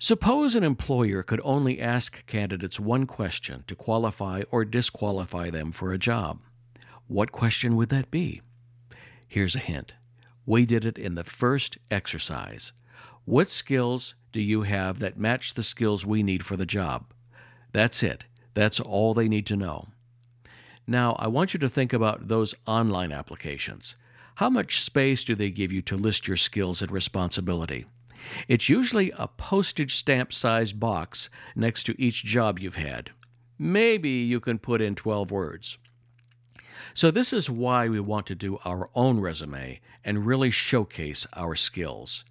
Suppose 0.00 0.54
an 0.54 0.62
employer 0.62 1.24
could 1.24 1.40
only 1.42 1.80
ask 1.80 2.24
candidates 2.26 2.78
one 2.78 3.04
question 3.04 3.64
to 3.66 3.74
qualify 3.74 4.42
or 4.52 4.64
disqualify 4.64 5.50
them 5.50 5.72
for 5.72 5.92
a 5.92 5.98
job. 5.98 6.38
What 7.08 7.32
question 7.32 7.74
would 7.74 7.88
that 7.88 8.08
be? 8.08 8.40
Here's 9.26 9.56
a 9.56 9.60
hint 9.60 9.94
we 10.46 10.64
did 10.64 10.86
it 10.86 10.98
in 10.98 11.16
the 11.16 11.24
first 11.24 11.78
exercise. 11.90 12.70
What 13.24 13.50
skills 13.50 14.14
do 14.30 14.40
you 14.40 14.62
have 14.62 15.00
that 15.00 15.18
match 15.18 15.54
the 15.54 15.64
skills 15.64 16.06
we 16.06 16.22
need 16.22 16.46
for 16.46 16.56
the 16.56 16.64
job? 16.64 17.12
That's 17.72 18.04
it. 18.04 18.24
That's 18.54 18.78
all 18.78 19.14
they 19.14 19.28
need 19.28 19.46
to 19.46 19.56
know. 19.56 19.88
Now, 20.86 21.14
I 21.18 21.26
want 21.26 21.52
you 21.54 21.60
to 21.60 21.68
think 21.68 21.92
about 21.92 22.28
those 22.28 22.54
online 22.66 23.10
applications. 23.10 23.96
How 24.36 24.48
much 24.48 24.80
space 24.80 25.24
do 25.24 25.34
they 25.34 25.50
give 25.50 25.72
you 25.72 25.82
to 25.82 25.96
list 25.96 26.28
your 26.28 26.36
skills 26.36 26.82
and 26.82 26.90
responsibility? 26.92 27.84
It's 28.48 28.68
usually 28.68 29.12
a 29.12 29.28
postage 29.28 29.96
stamp 29.96 30.32
sized 30.32 30.78
box 30.78 31.30
next 31.54 31.84
to 31.84 32.00
each 32.00 32.24
job 32.24 32.58
you've 32.58 32.76
had. 32.76 33.10
Maybe 33.58 34.10
you 34.10 34.40
can 34.40 34.58
put 34.58 34.80
in 34.80 34.94
12 34.94 35.30
words. 35.30 35.78
So, 36.94 37.10
this 37.10 37.32
is 37.32 37.50
why 37.50 37.88
we 37.88 38.00
want 38.00 38.26
to 38.26 38.34
do 38.34 38.58
our 38.64 38.88
own 38.94 39.20
resume 39.20 39.80
and 40.04 40.26
really 40.26 40.50
showcase 40.50 41.26
our 41.34 41.54
skills. 41.54 42.24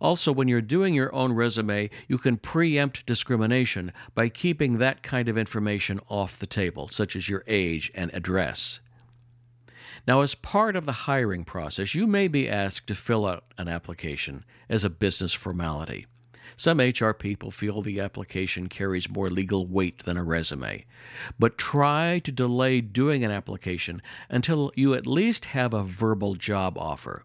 Also, 0.00 0.30
when 0.32 0.48
you're 0.48 0.60
doing 0.60 0.94
your 0.94 1.14
own 1.14 1.32
resume, 1.32 1.90
you 2.06 2.18
can 2.18 2.36
preempt 2.36 3.06
discrimination 3.06 3.92
by 4.14 4.28
keeping 4.28 4.78
that 4.78 5.02
kind 5.02 5.28
of 5.28 5.38
information 5.38 6.00
off 6.08 6.38
the 6.38 6.46
table, 6.46 6.88
such 6.88 7.16
as 7.16 7.28
your 7.28 7.42
age 7.46 7.90
and 7.94 8.10
address. 8.12 8.80
Now, 10.06 10.20
as 10.20 10.36
part 10.36 10.76
of 10.76 10.86
the 10.86 10.92
hiring 10.92 11.44
process, 11.44 11.94
you 11.94 12.06
may 12.06 12.28
be 12.28 12.48
asked 12.48 12.86
to 12.86 12.94
fill 12.94 13.26
out 13.26 13.44
an 13.58 13.66
application 13.66 14.44
as 14.68 14.84
a 14.84 14.90
business 14.90 15.32
formality. 15.32 16.06
Some 16.56 16.78
HR 16.78 17.12
people 17.12 17.50
feel 17.50 17.82
the 17.82 17.98
application 17.98 18.68
carries 18.68 19.10
more 19.10 19.28
legal 19.28 19.66
weight 19.66 20.04
than 20.04 20.16
a 20.16 20.22
resume. 20.22 20.86
But 21.38 21.58
try 21.58 22.20
to 22.20 22.30
delay 22.30 22.80
doing 22.80 23.24
an 23.24 23.32
application 23.32 24.00
until 24.30 24.72
you 24.76 24.94
at 24.94 25.08
least 25.08 25.46
have 25.46 25.74
a 25.74 25.82
verbal 25.82 26.36
job 26.36 26.78
offer. 26.78 27.24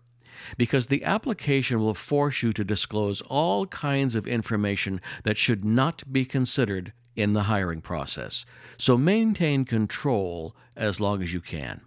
Because 0.58 0.88
the 0.88 1.04
application 1.04 1.80
will 1.80 1.94
force 1.94 2.42
you 2.42 2.52
to 2.54 2.64
disclose 2.64 3.22
all 3.22 3.68
kinds 3.68 4.16
of 4.16 4.28
information 4.28 5.00
that 5.24 5.38
should 5.38 5.64
not 5.64 6.12
be 6.12 6.26
considered 6.26 6.92
in 7.16 7.34
the 7.34 7.44
hiring 7.44 7.82
process. 7.82 8.44
So 8.78 8.98
maintain 8.98 9.66
control 9.66 10.56
as 10.76 11.00
long 11.00 11.22
as 11.22 11.32
you 11.32 11.42
can. 11.42 11.82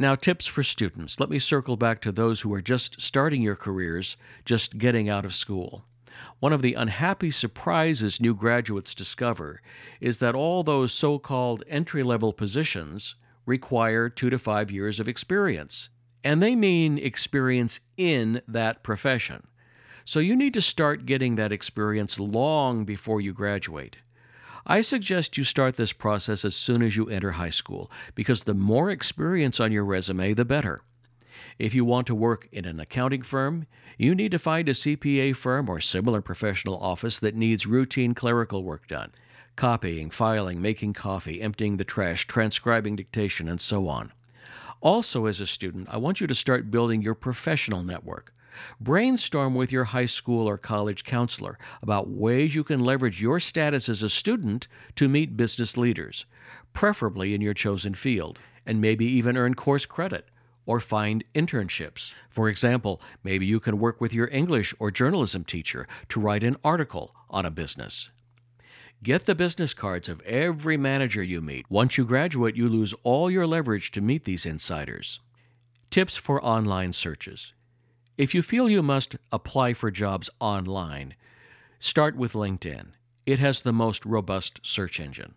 Now, 0.00 0.14
tips 0.14 0.46
for 0.46 0.62
students. 0.62 1.18
Let 1.18 1.28
me 1.28 1.40
circle 1.40 1.76
back 1.76 2.00
to 2.02 2.12
those 2.12 2.40
who 2.40 2.54
are 2.54 2.62
just 2.62 3.00
starting 3.00 3.42
your 3.42 3.56
careers, 3.56 4.16
just 4.44 4.78
getting 4.78 5.08
out 5.08 5.24
of 5.24 5.34
school. 5.34 5.86
One 6.38 6.52
of 6.52 6.62
the 6.62 6.74
unhappy 6.74 7.32
surprises 7.32 8.20
new 8.20 8.32
graduates 8.32 8.94
discover 8.94 9.60
is 10.00 10.20
that 10.20 10.36
all 10.36 10.62
those 10.62 10.92
so 10.92 11.18
called 11.18 11.64
entry 11.66 12.04
level 12.04 12.32
positions 12.32 13.16
require 13.44 14.08
two 14.08 14.30
to 14.30 14.38
five 14.38 14.70
years 14.70 15.00
of 15.00 15.08
experience. 15.08 15.88
And 16.22 16.40
they 16.40 16.54
mean 16.54 16.98
experience 16.98 17.80
in 17.96 18.40
that 18.46 18.84
profession. 18.84 19.48
So 20.04 20.20
you 20.20 20.36
need 20.36 20.54
to 20.54 20.62
start 20.62 21.06
getting 21.06 21.34
that 21.34 21.50
experience 21.50 22.20
long 22.20 22.84
before 22.84 23.20
you 23.20 23.32
graduate. 23.32 23.96
I 24.66 24.80
suggest 24.80 25.38
you 25.38 25.44
start 25.44 25.76
this 25.76 25.92
process 25.92 26.44
as 26.44 26.54
soon 26.54 26.82
as 26.82 26.96
you 26.96 27.08
enter 27.08 27.32
high 27.32 27.50
school 27.50 27.90
because 28.14 28.42
the 28.42 28.54
more 28.54 28.90
experience 28.90 29.60
on 29.60 29.72
your 29.72 29.84
resume, 29.84 30.34
the 30.34 30.44
better. 30.44 30.80
If 31.58 31.74
you 31.74 31.84
want 31.84 32.06
to 32.08 32.14
work 32.14 32.48
in 32.52 32.64
an 32.64 32.80
accounting 32.80 33.22
firm, 33.22 33.66
you 33.96 34.14
need 34.14 34.30
to 34.30 34.38
find 34.38 34.68
a 34.68 34.74
CPA 34.74 35.34
firm 35.36 35.68
or 35.68 35.80
similar 35.80 36.20
professional 36.20 36.78
office 36.78 37.18
that 37.18 37.34
needs 37.34 37.66
routine 37.66 38.14
clerical 38.14 38.62
work 38.62 38.86
done 38.88 39.12
copying, 39.56 40.08
filing, 40.08 40.62
making 40.62 40.92
coffee, 40.92 41.42
emptying 41.42 41.78
the 41.78 41.84
trash, 41.84 42.28
transcribing 42.28 42.94
dictation, 42.94 43.48
and 43.48 43.60
so 43.60 43.88
on. 43.88 44.12
Also, 44.80 45.26
as 45.26 45.40
a 45.40 45.46
student, 45.48 45.88
I 45.90 45.96
want 45.96 46.20
you 46.20 46.28
to 46.28 46.34
start 46.34 46.70
building 46.70 47.02
your 47.02 47.16
professional 47.16 47.82
network. 47.82 48.32
Brainstorm 48.80 49.54
with 49.54 49.72
your 49.72 49.84
high 49.84 50.06
school 50.06 50.48
or 50.48 50.58
college 50.58 51.04
counselor 51.04 51.58
about 51.82 52.08
ways 52.08 52.54
you 52.54 52.64
can 52.64 52.80
leverage 52.80 53.20
your 53.20 53.40
status 53.40 53.88
as 53.88 54.02
a 54.02 54.08
student 54.08 54.68
to 54.96 55.08
meet 55.08 55.36
business 55.36 55.76
leaders, 55.76 56.26
preferably 56.72 57.34
in 57.34 57.40
your 57.40 57.54
chosen 57.54 57.94
field, 57.94 58.38
and 58.66 58.80
maybe 58.80 59.04
even 59.04 59.36
earn 59.36 59.54
course 59.54 59.86
credit 59.86 60.28
or 60.66 60.80
find 60.80 61.24
internships. 61.34 62.12
For 62.28 62.48
example, 62.50 63.00
maybe 63.24 63.46
you 63.46 63.58
can 63.58 63.78
work 63.78 64.00
with 64.00 64.12
your 64.12 64.28
English 64.30 64.74
or 64.78 64.90
journalism 64.90 65.42
teacher 65.42 65.88
to 66.10 66.20
write 66.20 66.44
an 66.44 66.56
article 66.62 67.14
on 67.30 67.46
a 67.46 67.50
business. 67.50 68.10
Get 69.02 69.26
the 69.26 69.34
business 69.34 69.74
cards 69.74 70.08
of 70.08 70.20
every 70.22 70.76
manager 70.76 71.22
you 71.22 71.40
meet. 71.40 71.70
Once 71.70 71.96
you 71.96 72.04
graduate, 72.04 72.56
you 72.56 72.68
lose 72.68 72.92
all 73.04 73.30
your 73.30 73.46
leverage 73.46 73.92
to 73.92 74.00
meet 74.00 74.24
these 74.24 74.44
insiders. 74.44 75.20
Tips 75.90 76.16
for 76.16 76.44
online 76.44 76.92
searches. 76.92 77.54
If 78.18 78.34
you 78.34 78.42
feel 78.42 78.68
you 78.68 78.82
must 78.82 79.14
apply 79.30 79.74
for 79.74 79.92
jobs 79.92 80.28
online, 80.40 81.14
start 81.78 82.16
with 82.16 82.32
LinkedIn. 82.32 82.86
It 83.26 83.38
has 83.38 83.62
the 83.62 83.72
most 83.72 84.04
robust 84.04 84.58
search 84.64 84.98
engine. 84.98 85.36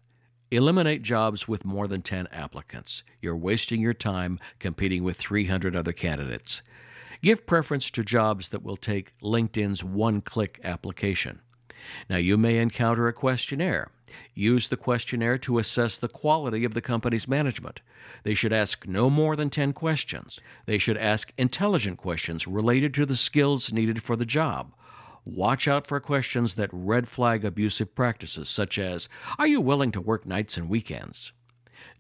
Eliminate 0.50 1.04
jobs 1.04 1.48
with 1.48 1.64
more 1.64 1.88
than 1.88 2.02
10 2.02 2.26
applicants. 2.32 3.04
You're 3.22 3.38
wasting 3.38 3.82
your 3.82 3.94
time 3.94 4.40
competing 4.58 5.04
with 5.04 5.18
300 5.18 5.76
other 5.76 5.92
candidates. 5.92 6.64
Give 7.22 7.46
preference 7.46 7.92
to 7.92 8.04
jobs 8.04 8.50
that 8.50 8.64
will 8.64 8.78
take 8.78 9.14
LinkedIn's 9.22 9.84
one 9.84 10.20
click 10.20 10.60
application. 10.64 11.40
Now, 12.10 12.18
you 12.18 12.38
may 12.38 12.58
encounter 12.58 13.08
a 13.08 13.14
questionnaire. 13.14 13.90
Use 14.34 14.68
the 14.68 14.78
questionnaire 14.78 15.38
to 15.38 15.58
assess 15.58 15.98
the 15.98 16.08
quality 16.08 16.66
of 16.66 16.74
the 16.74 16.82
company's 16.82 17.28
management. 17.28 17.80
They 18.24 18.34
should 18.34 18.52
ask 18.52 18.86
no 18.86 19.10
more 19.10 19.36
than 19.36 19.50
10 19.50 19.74
questions. 19.74 20.40
They 20.66 20.78
should 20.78 20.98
ask 20.98 21.32
intelligent 21.38 21.98
questions 21.98 22.48
related 22.48 22.94
to 22.96 23.05
the 23.05 23.16
skills 23.16 23.72
needed 23.72 24.03
for 24.03 24.16
the 24.16 24.25
job. 24.25 24.74
Watch 25.24 25.68
out 25.68 25.86
for 25.86 26.00
questions 26.00 26.55
that 26.55 26.70
red 26.74 27.08
flag 27.08 27.46
abusive 27.46 27.94
practices, 27.94 28.50
such 28.50 28.79
as 28.79 29.08
Are 29.38 29.48
you 29.48 29.62
willing 29.62 29.92
to 29.92 30.01
work 30.01 30.25
nights 30.25 30.58
and 30.58 30.68
weekends? 30.68 31.32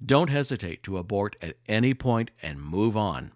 Don't 0.03 0.29
hesitate 0.29 0.83
to 0.83 0.97
abort 0.97 1.35
at 1.41 1.57
any 1.67 1.93
point 1.93 2.31
and 2.41 2.61
move 2.61 2.97
on. 2.97 3.31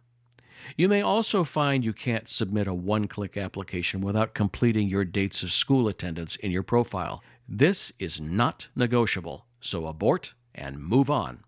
You 0.78 0.90
may 0.90 1.02
also 1.02 1.44
find 1.44 1.84
you 1.84 1.94
can't 1.94 2.28
submit 2.28 2.68
a 2.68 2.74
one 2.74 3.08
click 3.08 3.38
application 3.38 4.02
without 4.02 4.34
completing 4.34 4.88
your 4.88 5.06
dates 5.06 5.44
of 5.44 5.52
school 5.52 5.88
attendance 5.88 6.36
in 6.38 6.52
your 6.52 6.64
profile. 6.64 7.24
This 7.48 7.92
is 8.00 8.20
not 8.20 8.68
negotiable, 8.76 9.46
so 9.60 9.88
abort 9.88 10.34
and 10.54 10.80
move 10.80 11.10
on. 11.10 11.44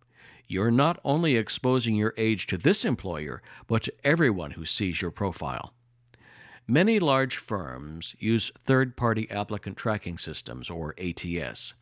You're 0.48 0.72
not 0.72 1.00
only 1.04 1.36
exposing 1.36 1.96
your 1.96 2.14
age 2.18 2.48
to 2.48 2.58
this 2.58 2.86
employer, 2.86 3.42
but 3.68 3.84
to 3.84 3.94
everyone 4.04 4.52
who 4.52 4.66
sees 4.66 5.02
your 5.02 5.12
profile. 5.12 5.74
Many 6.68 7.00
large 7.00 7.38
firms 7.38 8.16
use 8.20 8.52
third 8.66 8.96
party 8.96 9.30
applicant 9.32 9.78
tracking 9.78 10.18
systems, 10.18 10.70
or 10.70 10.96
ATS. 10.98 11.74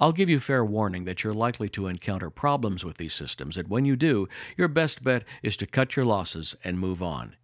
I'll 0.00 0.12
give 0.12 0.28
you 0.28 0.40
fair 0.40 0.64
warning 0.64 1.04
that 1.04 1.22
you're 1.22 1.34
likely 1.34 1.68
to 1.70 1.86
encounter 1.86 2.30
problems 2.30 2.84
with 2.84 2.96
these 2.96 3.14
systems, 3.14 3.56
and 3.56 3.68
when 3.68 3.84
you 3.84 3.96
do, 3.96 4.28
your 4.56 4.68
best 4.68 5.04
bet 5.04 5.24
is 5.42 5.56
to 5.58 5.66
cut 5.66 5.96
your 5.96 6.04
losses 6.04 6.56
and 6.64 6.78
move 6.78 7.02
on. 7.02 7.36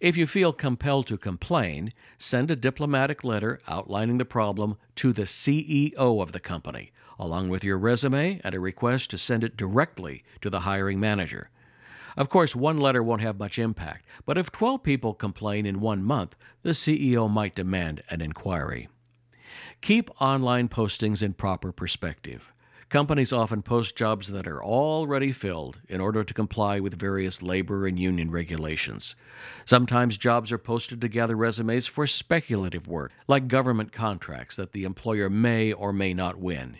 If 0.00 0.16
you 0.16 0.26
feel 0.26 0.52
compelled 0.52 1.06
to 1.08 1.18
complain, 1.18 1.92
send 2.18 2.50
a 2.50 2.56
diplomatic 2.56 3.22
letter 3.24 3.60
outlining 3.68 4.18
the 4.18 4.24
problem 4.24 4.76
to 4.96 5.12
the 5.12 5.22
CEO 5.22 5.92
of 5.94 6.32
the 6.32 6.40
company 6.40 6.92
along 7.18 7.48
with 7.48 7.64
your 7.64 7.78
resume 7.78 8.40
and 8.44 8.54
a 8.54 8.60
request 8.60 9.10
to 9.10 9.18
send 9.18 9.42
it 9.44 9.56
directly 9.56 10.24
to 10.40 10.50
the 10.50 10.60
hiring 10.60 11.00
manager. 11.00 11.50
Of 12.16 12.28
course, 12.28 12.56
one 12.56 12.78
letter 12.78 13.02
won't 13.02 13.20
have 13.20 13.38
much 13.38 13.58
impact, 13.58 14.06
but 14.24 14.38
if 14.38 14.50
12 14.50 14.82
people 14.82 15.14
complain 15.14 15.66
in 15.66 15.80
one 15.80 16.02
month, 16.02 16.34
the 16.62 16.70
CEO 16.70 17.30
might 17.30 17.54
demand 17.54 18.02
an 18.08 18.20
inquiry. 18.20 18.88
Keep 19.82 20.10
online 20.20 20.68
postings 20.68 21.22
in 21.22 21.34
proper 21.34 21.70
perspective. 21.70 22.52
Companies 22.88 23.32
often 23.32 23.62
post 23.62 23.96
jobs 23.96 24.28
that 24.28 24.46
are 24.46 24.62
already 24.62 25.32
filled 25.32 25.80
in 25.88 26.00
order 26.00 26.22
to 26.22 26.34
comply 26.34 26.78
with 26.78 26.98
various 26.98 27.42
labor 27.42 27.86
and 27.86 27.98
union 27.98 28.30
regulations. 28.30 29.16
Sometimes 29.64 30.16
jobs 30.16 30.52
are 30.52 30.58
posted 30.58 31.00
to 31.00 31.08
gather 31.08 31.36
resumes 31.36 31.86
for 31.86 32.06
speculative 32.06 32.86
work, 32.86 33.12
like 33.26 33.48
government 33.48 33.92
contracts 33.92 34.56
that 34.56 34.72
the 34.72 34.84
employer 34.84 35.28
may 35.28 35.72
or 35.72 35.92
may 35.92 36.14
not 36.14 36.38
win. 36.38 36.78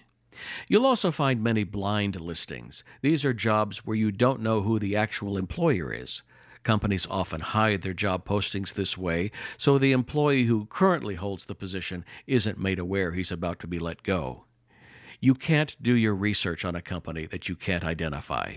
You'll 0.68 0.86
also 0.86 1.10
find 1.10 1.42
many 1.42 1.64
blind 1.64 2.20
listings. 2.20 2.84
These 3.02 3.24
are 3.24 3.32
jobs 3.32 3.84
where 3.84 3.96
you 3.96 4.12
don't 4.12 4.42
know 4.42 4.62
who 4.62 4.78
the 4.78 4.96
actual 4.96 5.36
employer 5.36 5.92
is. 5.92 6.22
Companies 6.66 7.06
often 7.08 7.40
hide 7.40 7.82
their 7.82 7.94
job 7.94 8.24
postings 8.24 8.74
this 8.74 8.98
way, 8.98 9.30
so 9.56 9.78
the 9.78 9.92
employee 9.92 10.46
who 10.46 10.66
currently 10.66 11.14
holds 11.14 11.44
the 11.44 11.54
position 11.54 12.04
isn't 12.26 12.58
made 12.58 12.80
aware 12.80 13.12
he's 13.12 13.30
about 13.30 13.60
to 13.60 13.68
be 13.68 13.78
let 13.78 14.02
go. 14.02 14.46
You 15.20 15.34
can't 15.34 15.80
do 15.80 15.94
your 15.94 16.16
research 16.16 16.64
on 16.64 16.74
a 16.74 16.82
company 16.82 17.24
that 17.26 17.48
you 17.48 17.54
can't 17.54 17.84
identify. 17.84 18.56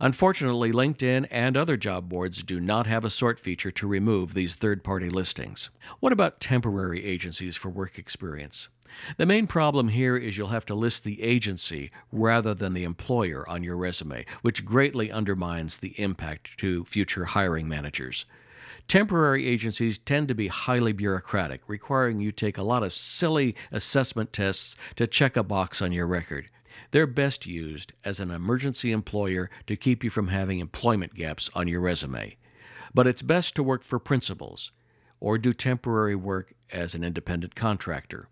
Unfortunately, 0.00 0.70
LinkedIn 0.70 1.26
and 1.32 1.56
other 1.56 1.76
job 1.76 2.08
boards 2.08 2.44
do 2.44 2.60
not 2.60 2.86
have 2.86 3.04
a 3.04 3.10
sort 3.10 3.40
feature 3.40 3.72
to 3.72 3.88
remove 3.88 4.34
these 4.34 4.54
third 4.54 4.84
party 4.84 5.10
listings. 5.10 5.70
What 5.98 6.12
about 6.12 6.38
temporary 6.38 7.04
agencies 7.04 7.56
for 7.56 7.70
work 7.70 7.98
experience? 7.98 8.68
The 9.16 9.26
main 9.26 9.46
problem 9.46 9.88
here 9.88 10.16
is 10.16 10.36
you'll 10.36 10.48
have 10.48 10.66
to 10.66 10.74
list 10.74 11.04
the 11.04 11.22
agency 11.22 11.90
rather 12.12 12.54
than 12.54 12.74
the 12.74 12.84
employer 12.84 13.48
on 13.48 13.62
your 13.62 13.76
resume, 13.76 14.24
which 14.42 14.64
greatly 14.64 15.10
undermines 15.10 15.78
the 15.78 15.98
impact 16.00 16.58
to 16.58 16.84
future 16.84 17.26
hiring 17.26 17.68
managers. 17.68 18.24
Temporary 18.88 19.46
agencies 19.46 19.98
tend 19.98 20.28
to 20.28 20.34
be 20.34 20.48
highly 20.48 20.92
bureaucratic, 20.92 21.60
requiring 21.66 22.20
you 22.20 22.32
take 22.32 22.56
a 22.56 22.62
lot 22.62 22.82
of 22.82 22.94
silly 22.94 23.54
assessment 23.70 24.32
tests 24.32 24.76
to 24.96 25.06
check 25.06 25.36
a 25.36 25.42
box 25.42 25.82
on 25.82 25.92
your 25.92 26.06
record. 26.06 26.50
They're 26.90 27.06
best 27.06 27.44
used 27.44 27.92
as 28.04 28.18
an 28.18 28.30
emergency 28.30 28.92
employer 28.92 29.50
to 29.66 29.76
keep 29.76 30.02
you 30.02 30.08
from 30.08 30.28
having 30.28 30.58
employment 30.58 31.14
gaps 31.14 31.50
on 31.54 31.68
your 31.68 31.80
resume. 31.80 32.36
But 32.94 33.06
it's 33.06 33.20
best 33.20 33.54
to 33.56 33.62
work 33.62 33.84
for 33.84 33.98
principals 33.98 34.70
or 35.20 35.36
do 35.36 35.52
temporary 35.52 36.16
work 36.16 36.54
as 36.70 36.94
an 36.94 37.04
independent 37.04 37.54
contractor. 37.54 38.28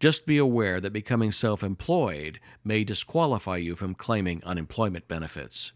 Just 0.00 0.24
be 0.24 0.38
aware 0.38 0.80
that 0.80 0.94
becoming 0.94 1.30
self 1.30 1.62
employed 1.62 2.40
may 2.64 2.84
disqualify 2.84 3.58
you 3.58 3.76
from 3.76 3.94
claiming 3.94 4.42
unemployment 4.44 5.06
benefits. 5.08 5.72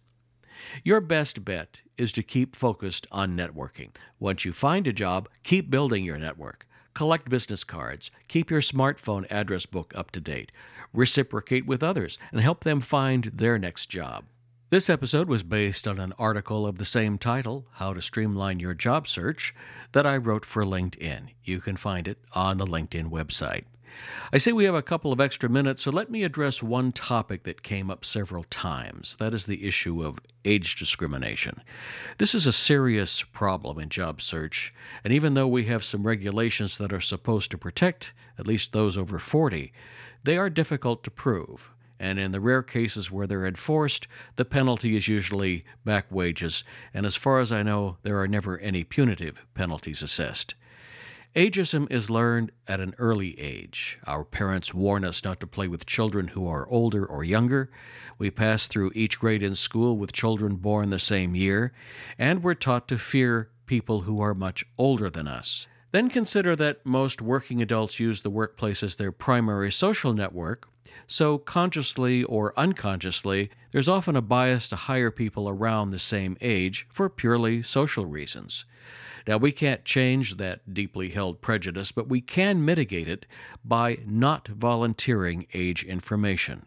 Your 0.83 1.03
best 1.03 1.45
bet 1.45 1.83
is 1.99 2.11
to 2.13 2.23
keep 2.23 2.57
focused 2.57 3.07
on 3.13 3.37
networking. 3.37 3.91
Once 4.19 4.47
you 4.47 4.55
find 4.55 4.87
a 4.87 4.95
job, 4.95 5.29
keep 5.43 5.69
building 5.69 6.05
your 6.05 6.17
network. 6.17 6.67
Collect 6.95 7.29
business 7.29 7.65
cards, 7.65 8.11
keep 8.27 8.51
your 8.51 8.63
smartphone 8.63 9.27
address 9.31 9.67
book 9.67 9.93
up 9.95 10.11
to 10.13 10.23
date, 10.23 10.53
reciprocate 10.95 11.67
with 11.67 11.83
others, 11.83 12.19
and 12.33 12.41
help 12.41 12.65
them 12.65 12.81
find 12.81 13.31
their 13.35 13.59
next 13.59 13.91
job. 13.91 14.25
This 14.71 14.89
episode 14.89 15.29
was 15.29 15.43
based 15.43 15.87
on 15.87 16.01
an 16.01 16.15
article 16.19 16.67
of 16.67 16.79
the 16.79 16.87
same 16.87 17.19
title, 17.19 17.67
How 17.73 17.93
to 17.93 18.01
Streamline 18.01 18.59
Your 18.59 18.75
Job 18.75 19.07
Search, 19.07 19.55
that 19.93 20.07
I 20.07 20.17
wrote 20.17 20.47
for 20.47 20.65
LinkedIn. 20.65 21.29
You 21.45 21.61
can 21.61 21.77
find 21.77 22.09
it 22.09 22.19
on 22.33 22.57
the 22.57 22.67
LinkedIn 22.67 23.11
website. 23.11 23.65
I 24.33 24.39
say 24.39 24.53
we 24.53 24.65
have 24.65 24.75
a 24.75 24.83
couple 24.83 25.13
of 25.13 25.21
extra 25.21 25.49
minutes, 25.49 25.83
so 25.83 25.91
let 25.91 26.11
me 26.11 26.25
address 26.25 26.63
one 26.63 26.93
topic 26.93 27.45
that 27.45 27.63
came 27.63 27.91
up 27.91 28.05
several 28.05 28.45
times. 28.45 29.17
That 29.19 29.35
is 29.35 29.47
the 29.47 29.67
issue 29.67 30.05
of 30.05 30.19
age 30.45 30.77
discrimination. 30.77 31.63
This 32.19 32.35
is 32.35 32.47
a 32.47 32.53
serious 32.53 33.23
problem 33.23 33.79
in 33.79 33.89
job 33.89 34.21
search, 34.21 34.73
and 35.05 35.13
even 35.13 35.35
though 35.35 35.49
we 35.49 35.65
have 35.65 35.85
some 35.85 36.07
regulations 36.07 36.79
that 36.79 36.93
are 36.93 37.01
supposed 37.01 37.51
to 37.51 37.59
protect 37.59 38.13
at 38.39 38.47
least 38.47 38.73
those 38.73 38.97
over 38.97 39.19
40, 39.19 39.73
they 40.25 40.37
are 40.37 40.51
difficult 40.51 41.05
to 41.05 41.11
prove 41.11 41.71
and 42.01 42.19
in 42.19 42.33
the 42.33 42.41
rare 42.41 42.63
cases 42.63 43.11
where 43.11 43.27
they're 43.27 43.47
enforced, 43.47 44.07
the 44.37 44.45
penalty 44.45 44.97
is 44.97 45.09
usually 45.09 45.65
back 45.85 46.07
wages, 46.11 46.65
and 46.93 47.07
as 47.07 47.17
far 47.17 47.41
as 47.41 47.53
I 47.53 47.63
know, 47.63 47.97
there 48.03 48.21
are 48.21 48.29
never 48.29 48.59
any 48.59 48.85
punitive 48.85 49.45
penalties 49.55 50.03
assessed. 50.03 50.55
Ageism 51.35 51.91
is 51.91 52.11
learned 52.11 52.53
at 52.69 52.79
an 52.79 52.95
early 52.97 53.37
age. 53.41 53.99
Our 54.07 54.25
parents 54.25 54.73
warn 54.73 55.05
us 55.05 55.25
not 55.25 55.41
to 55.41 55.49
play 55.49 55.67
with 55.67 55.85
children 55.85 56.29
who 56.29 56.47
are 56.47 56.69
older 56.69 57.05
or 57.05 57.25
younger. 57.25 57.73
We 58.19 58.31
pass 58.31 58.69
through 58.69 58.93
each 58.95 59.19
grade 59.19 59.43
in 59.43 59.57
school 59.57 59.99
with 59.99 60.13
children 60.13 60.55
born 60.55 60.91
the 60.91 61.01
same 61.01 61.35
year, 61.35 61.73
and 62.21 62.45
we're 62.45 62.55
taught 62.55 62.87
to 62.87 62.99
fear 62.99 63.51
people 63.67 64.03
who 64.03 64.21
are 64.21 64.33
much 64.33 64.65
older 64.79 65.11
than 65.11 65.27
us. 65.27 65.67
Then 65.91 66.09
consider 66.09 66.55
that 66.55 66.87
most 66.87 67.21
working 67.21 67.61
adults 67.61 67.99
use 67.99 68.23
the 68.23 68.31
workplace 68.31 68.85
as 68.85 68.95
their 68.95 69.11
primary 69.11 69.73
social 69.73 70.13
network, 70.13 70.69
so 71.09 71.39
consciously 71.39 72.23
or 72.23 72.57
unconsciously, 72.57 73.51
there's 73.73 73.89
often 73.89 74.15
a 74.15 74.23
bias 74.23 74.69
to 74.69 74.77
hire 74.77 75.11
people 75.11 75.49
around 75.49 75.91
the 75.91 75.99
same 75.99 76.37
age 76.41 76.87
for 76.91 77.09
purely 77.09 77.61
social 77.61 78.07
reasons. 78.07 78.65
Now, 79.27 79.39
we 79.39 79.53
can't 79.53 79.85
change 79.85 80.37
that 80.37 80.75
deeply 80.75 81.09
held 81.09 81.41
prejudice, 81.41 81.93
but 81.93 82.09
we 82.09 82.21
can 82.21 82.65
mitigate 82.65 83.09
it 83.09 83.25
by 83.65 83.99
not 84.05 84.49
volunteering 84.49 85.47
age 85.55 85.83
information. 85.83 86.67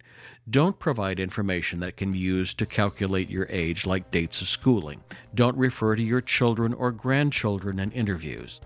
Don't 0.49 0.79
provide 0.79 1.19
information 1.19 1.81
that 1.81 1.97
can 1.97 2.13
be 2.13 2.19
used 2.19 2.57
to 2.57 2.65
calculate 2.65 3.29
your 3.29 3.47
age, 3.49 3.85
like 3.85 4.11
dates 4.11 4.41
of 4.41 4.47
schooling. 4.47 5.03
Don't 5.35 5.57
refer 5.57 5.95
to 5.95 6.01
your 6.01 6.21
children 6.21 6.73
or 6.73 6.91
grandchildren 6.91 7.79
in 7.79 7.91
interviews. 7.91 8.61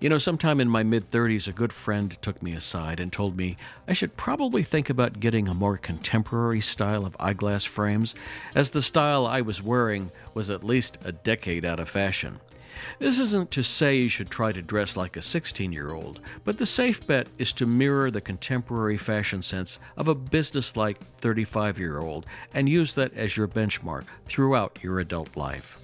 You 0.00 0.08
know, 0.08 0.18
sometime 0.18 0.60
in 0.60 0.68
my 0.68 0.82
mid 0.82 1.10
30s, 1.10 1.46
a 1.46 1.52
good 1.52 1.74
friend 1.74 2.16
took 2.22 2.42
me 2.42 2.54
aside 2.54 3.00
and 3.00 3.12
told 3.12 3.36
me 3.36 3.58
I 3.86 3.92
should 3.92 4.16
probably 4.16 4.62
think 4.62 4.88
about 4.88 5.20
getting 5.20 5.46
a 5.46 5.54
more 5.54 5.76
contemporary 5.76 6.62
style 6.62 7.04
of 7.04 7.14
eyeglass 7.20 7.64
frames, 7.64 8.14
as 8.54 8.70
the 8.70 8.82
style 8.82 9.26
I 9.26 9.42
was 9.42 9.62
wearing 9.62 10.10
was 10.32 10.48
at 10.48 10.64
least 10.64 10.98
a 11.04 11.12
decade 11.12 11.66
out 11.66 11.78
of 11.78 11.88
fashion. 11.88 12.40
This 12.98 13.18
isn't 13.18 13.50
to 13.52 13.62
say 13.62 13.96
you 13.96 14.08
should 14.08 14.30
try 14.30 14.52
to 14.52 14.62
dress 14.62 14.96
like 14.96 15.16
a 15.16 15.22
16 15.22 15.72
year 15.72 15.92
old, 15.92 16.20
but 16.44 16.58
the 16.58 16.66
safe 16.66 17.06
bet 17.06 17.28
is 17.38 17.52
to 17.54 17.66
mirror 17.66 18.10
the 18.10 18.20
contemporary 18.20 18.98
fashion 18.98 19.42
sense 19.42 19.78
of 19.96 20.08
a 20.08 20.14
businesslike 20.14 20.98
35 21.18 21.78
year 21.78 21.98
old 21.98 22.26
and 22.54 22.68
use 22.68 22.94
that 22.94 23.14
as 23.14 23.36
your 23.36 23.48
benchmark 23.48 24.04
throughout 24.26 24.78
your 24.82 25.00
adult 25.00 25.36
life. 25.36 25.78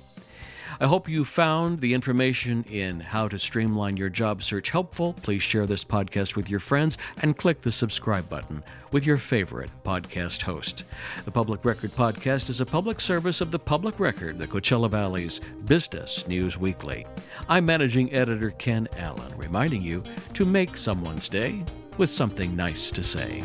I 0.80 0.86
hope 0.86 1.08
you 1.08 1.24
found 1.24 1.80
the 1.80 1.92
information 1.94 2.64
in 2.64 3.00
how 3.00 3.28
to 3.28 3.38
streamline 3.38 3.96
your 3.96 4.08
job 4.08 4.42
search 4.42 4.70
helpful. 4.70 5.14
Please 5.22 5.42
share 5.42 5.66
this 5.66 5.84
podcast 5.84 6.36
with 6.36 6.48
your 6.48 6.60
friends 6.60 6.98
and 7.20 7.36
click 7.36 7.60
the 7.60 7.72
subscribe 7.72 8.28
button 8.28 8.62
with 8.90 9.04
your 9.06 9.18
favorite 9.18 9.70
podcast 9.84 10.42
host. 10.42 10.84
The 11.24 11.30
Public 11.30 11.64
Record 11.64 11.90
Podcast 11.92 12.48
is 12.50 12.60
a 12.60 12.66
public 12.66 13.00
service 13.00 13.40
of 13.40 13.50
the 13.50 13.58
Public 13.58 13.98
Record, 14.00 14.38
the 14.38 14.46
Coachella 14.46 14.90
Valley's 14.90 15.40
Business 15.66 16.26
News 16.26 16.58
Weekly. 16.58 17.06
I'm 17.48 17.66
managing 17.66 18.12
editor 18.12 18.50
Ken 18.52 18.88
Allen, 18.96 19.32
reminding 19.36 19.82
you 19.82 20.02
to 20.34 20.44
make 20.44 20.76
someone's 20.76 21.28
day 21.28 21.64
with 21.98 22.10
something 22.10 22.56
nice 22.56 22.90
to 22.90 23.02
say. 23.02 23.42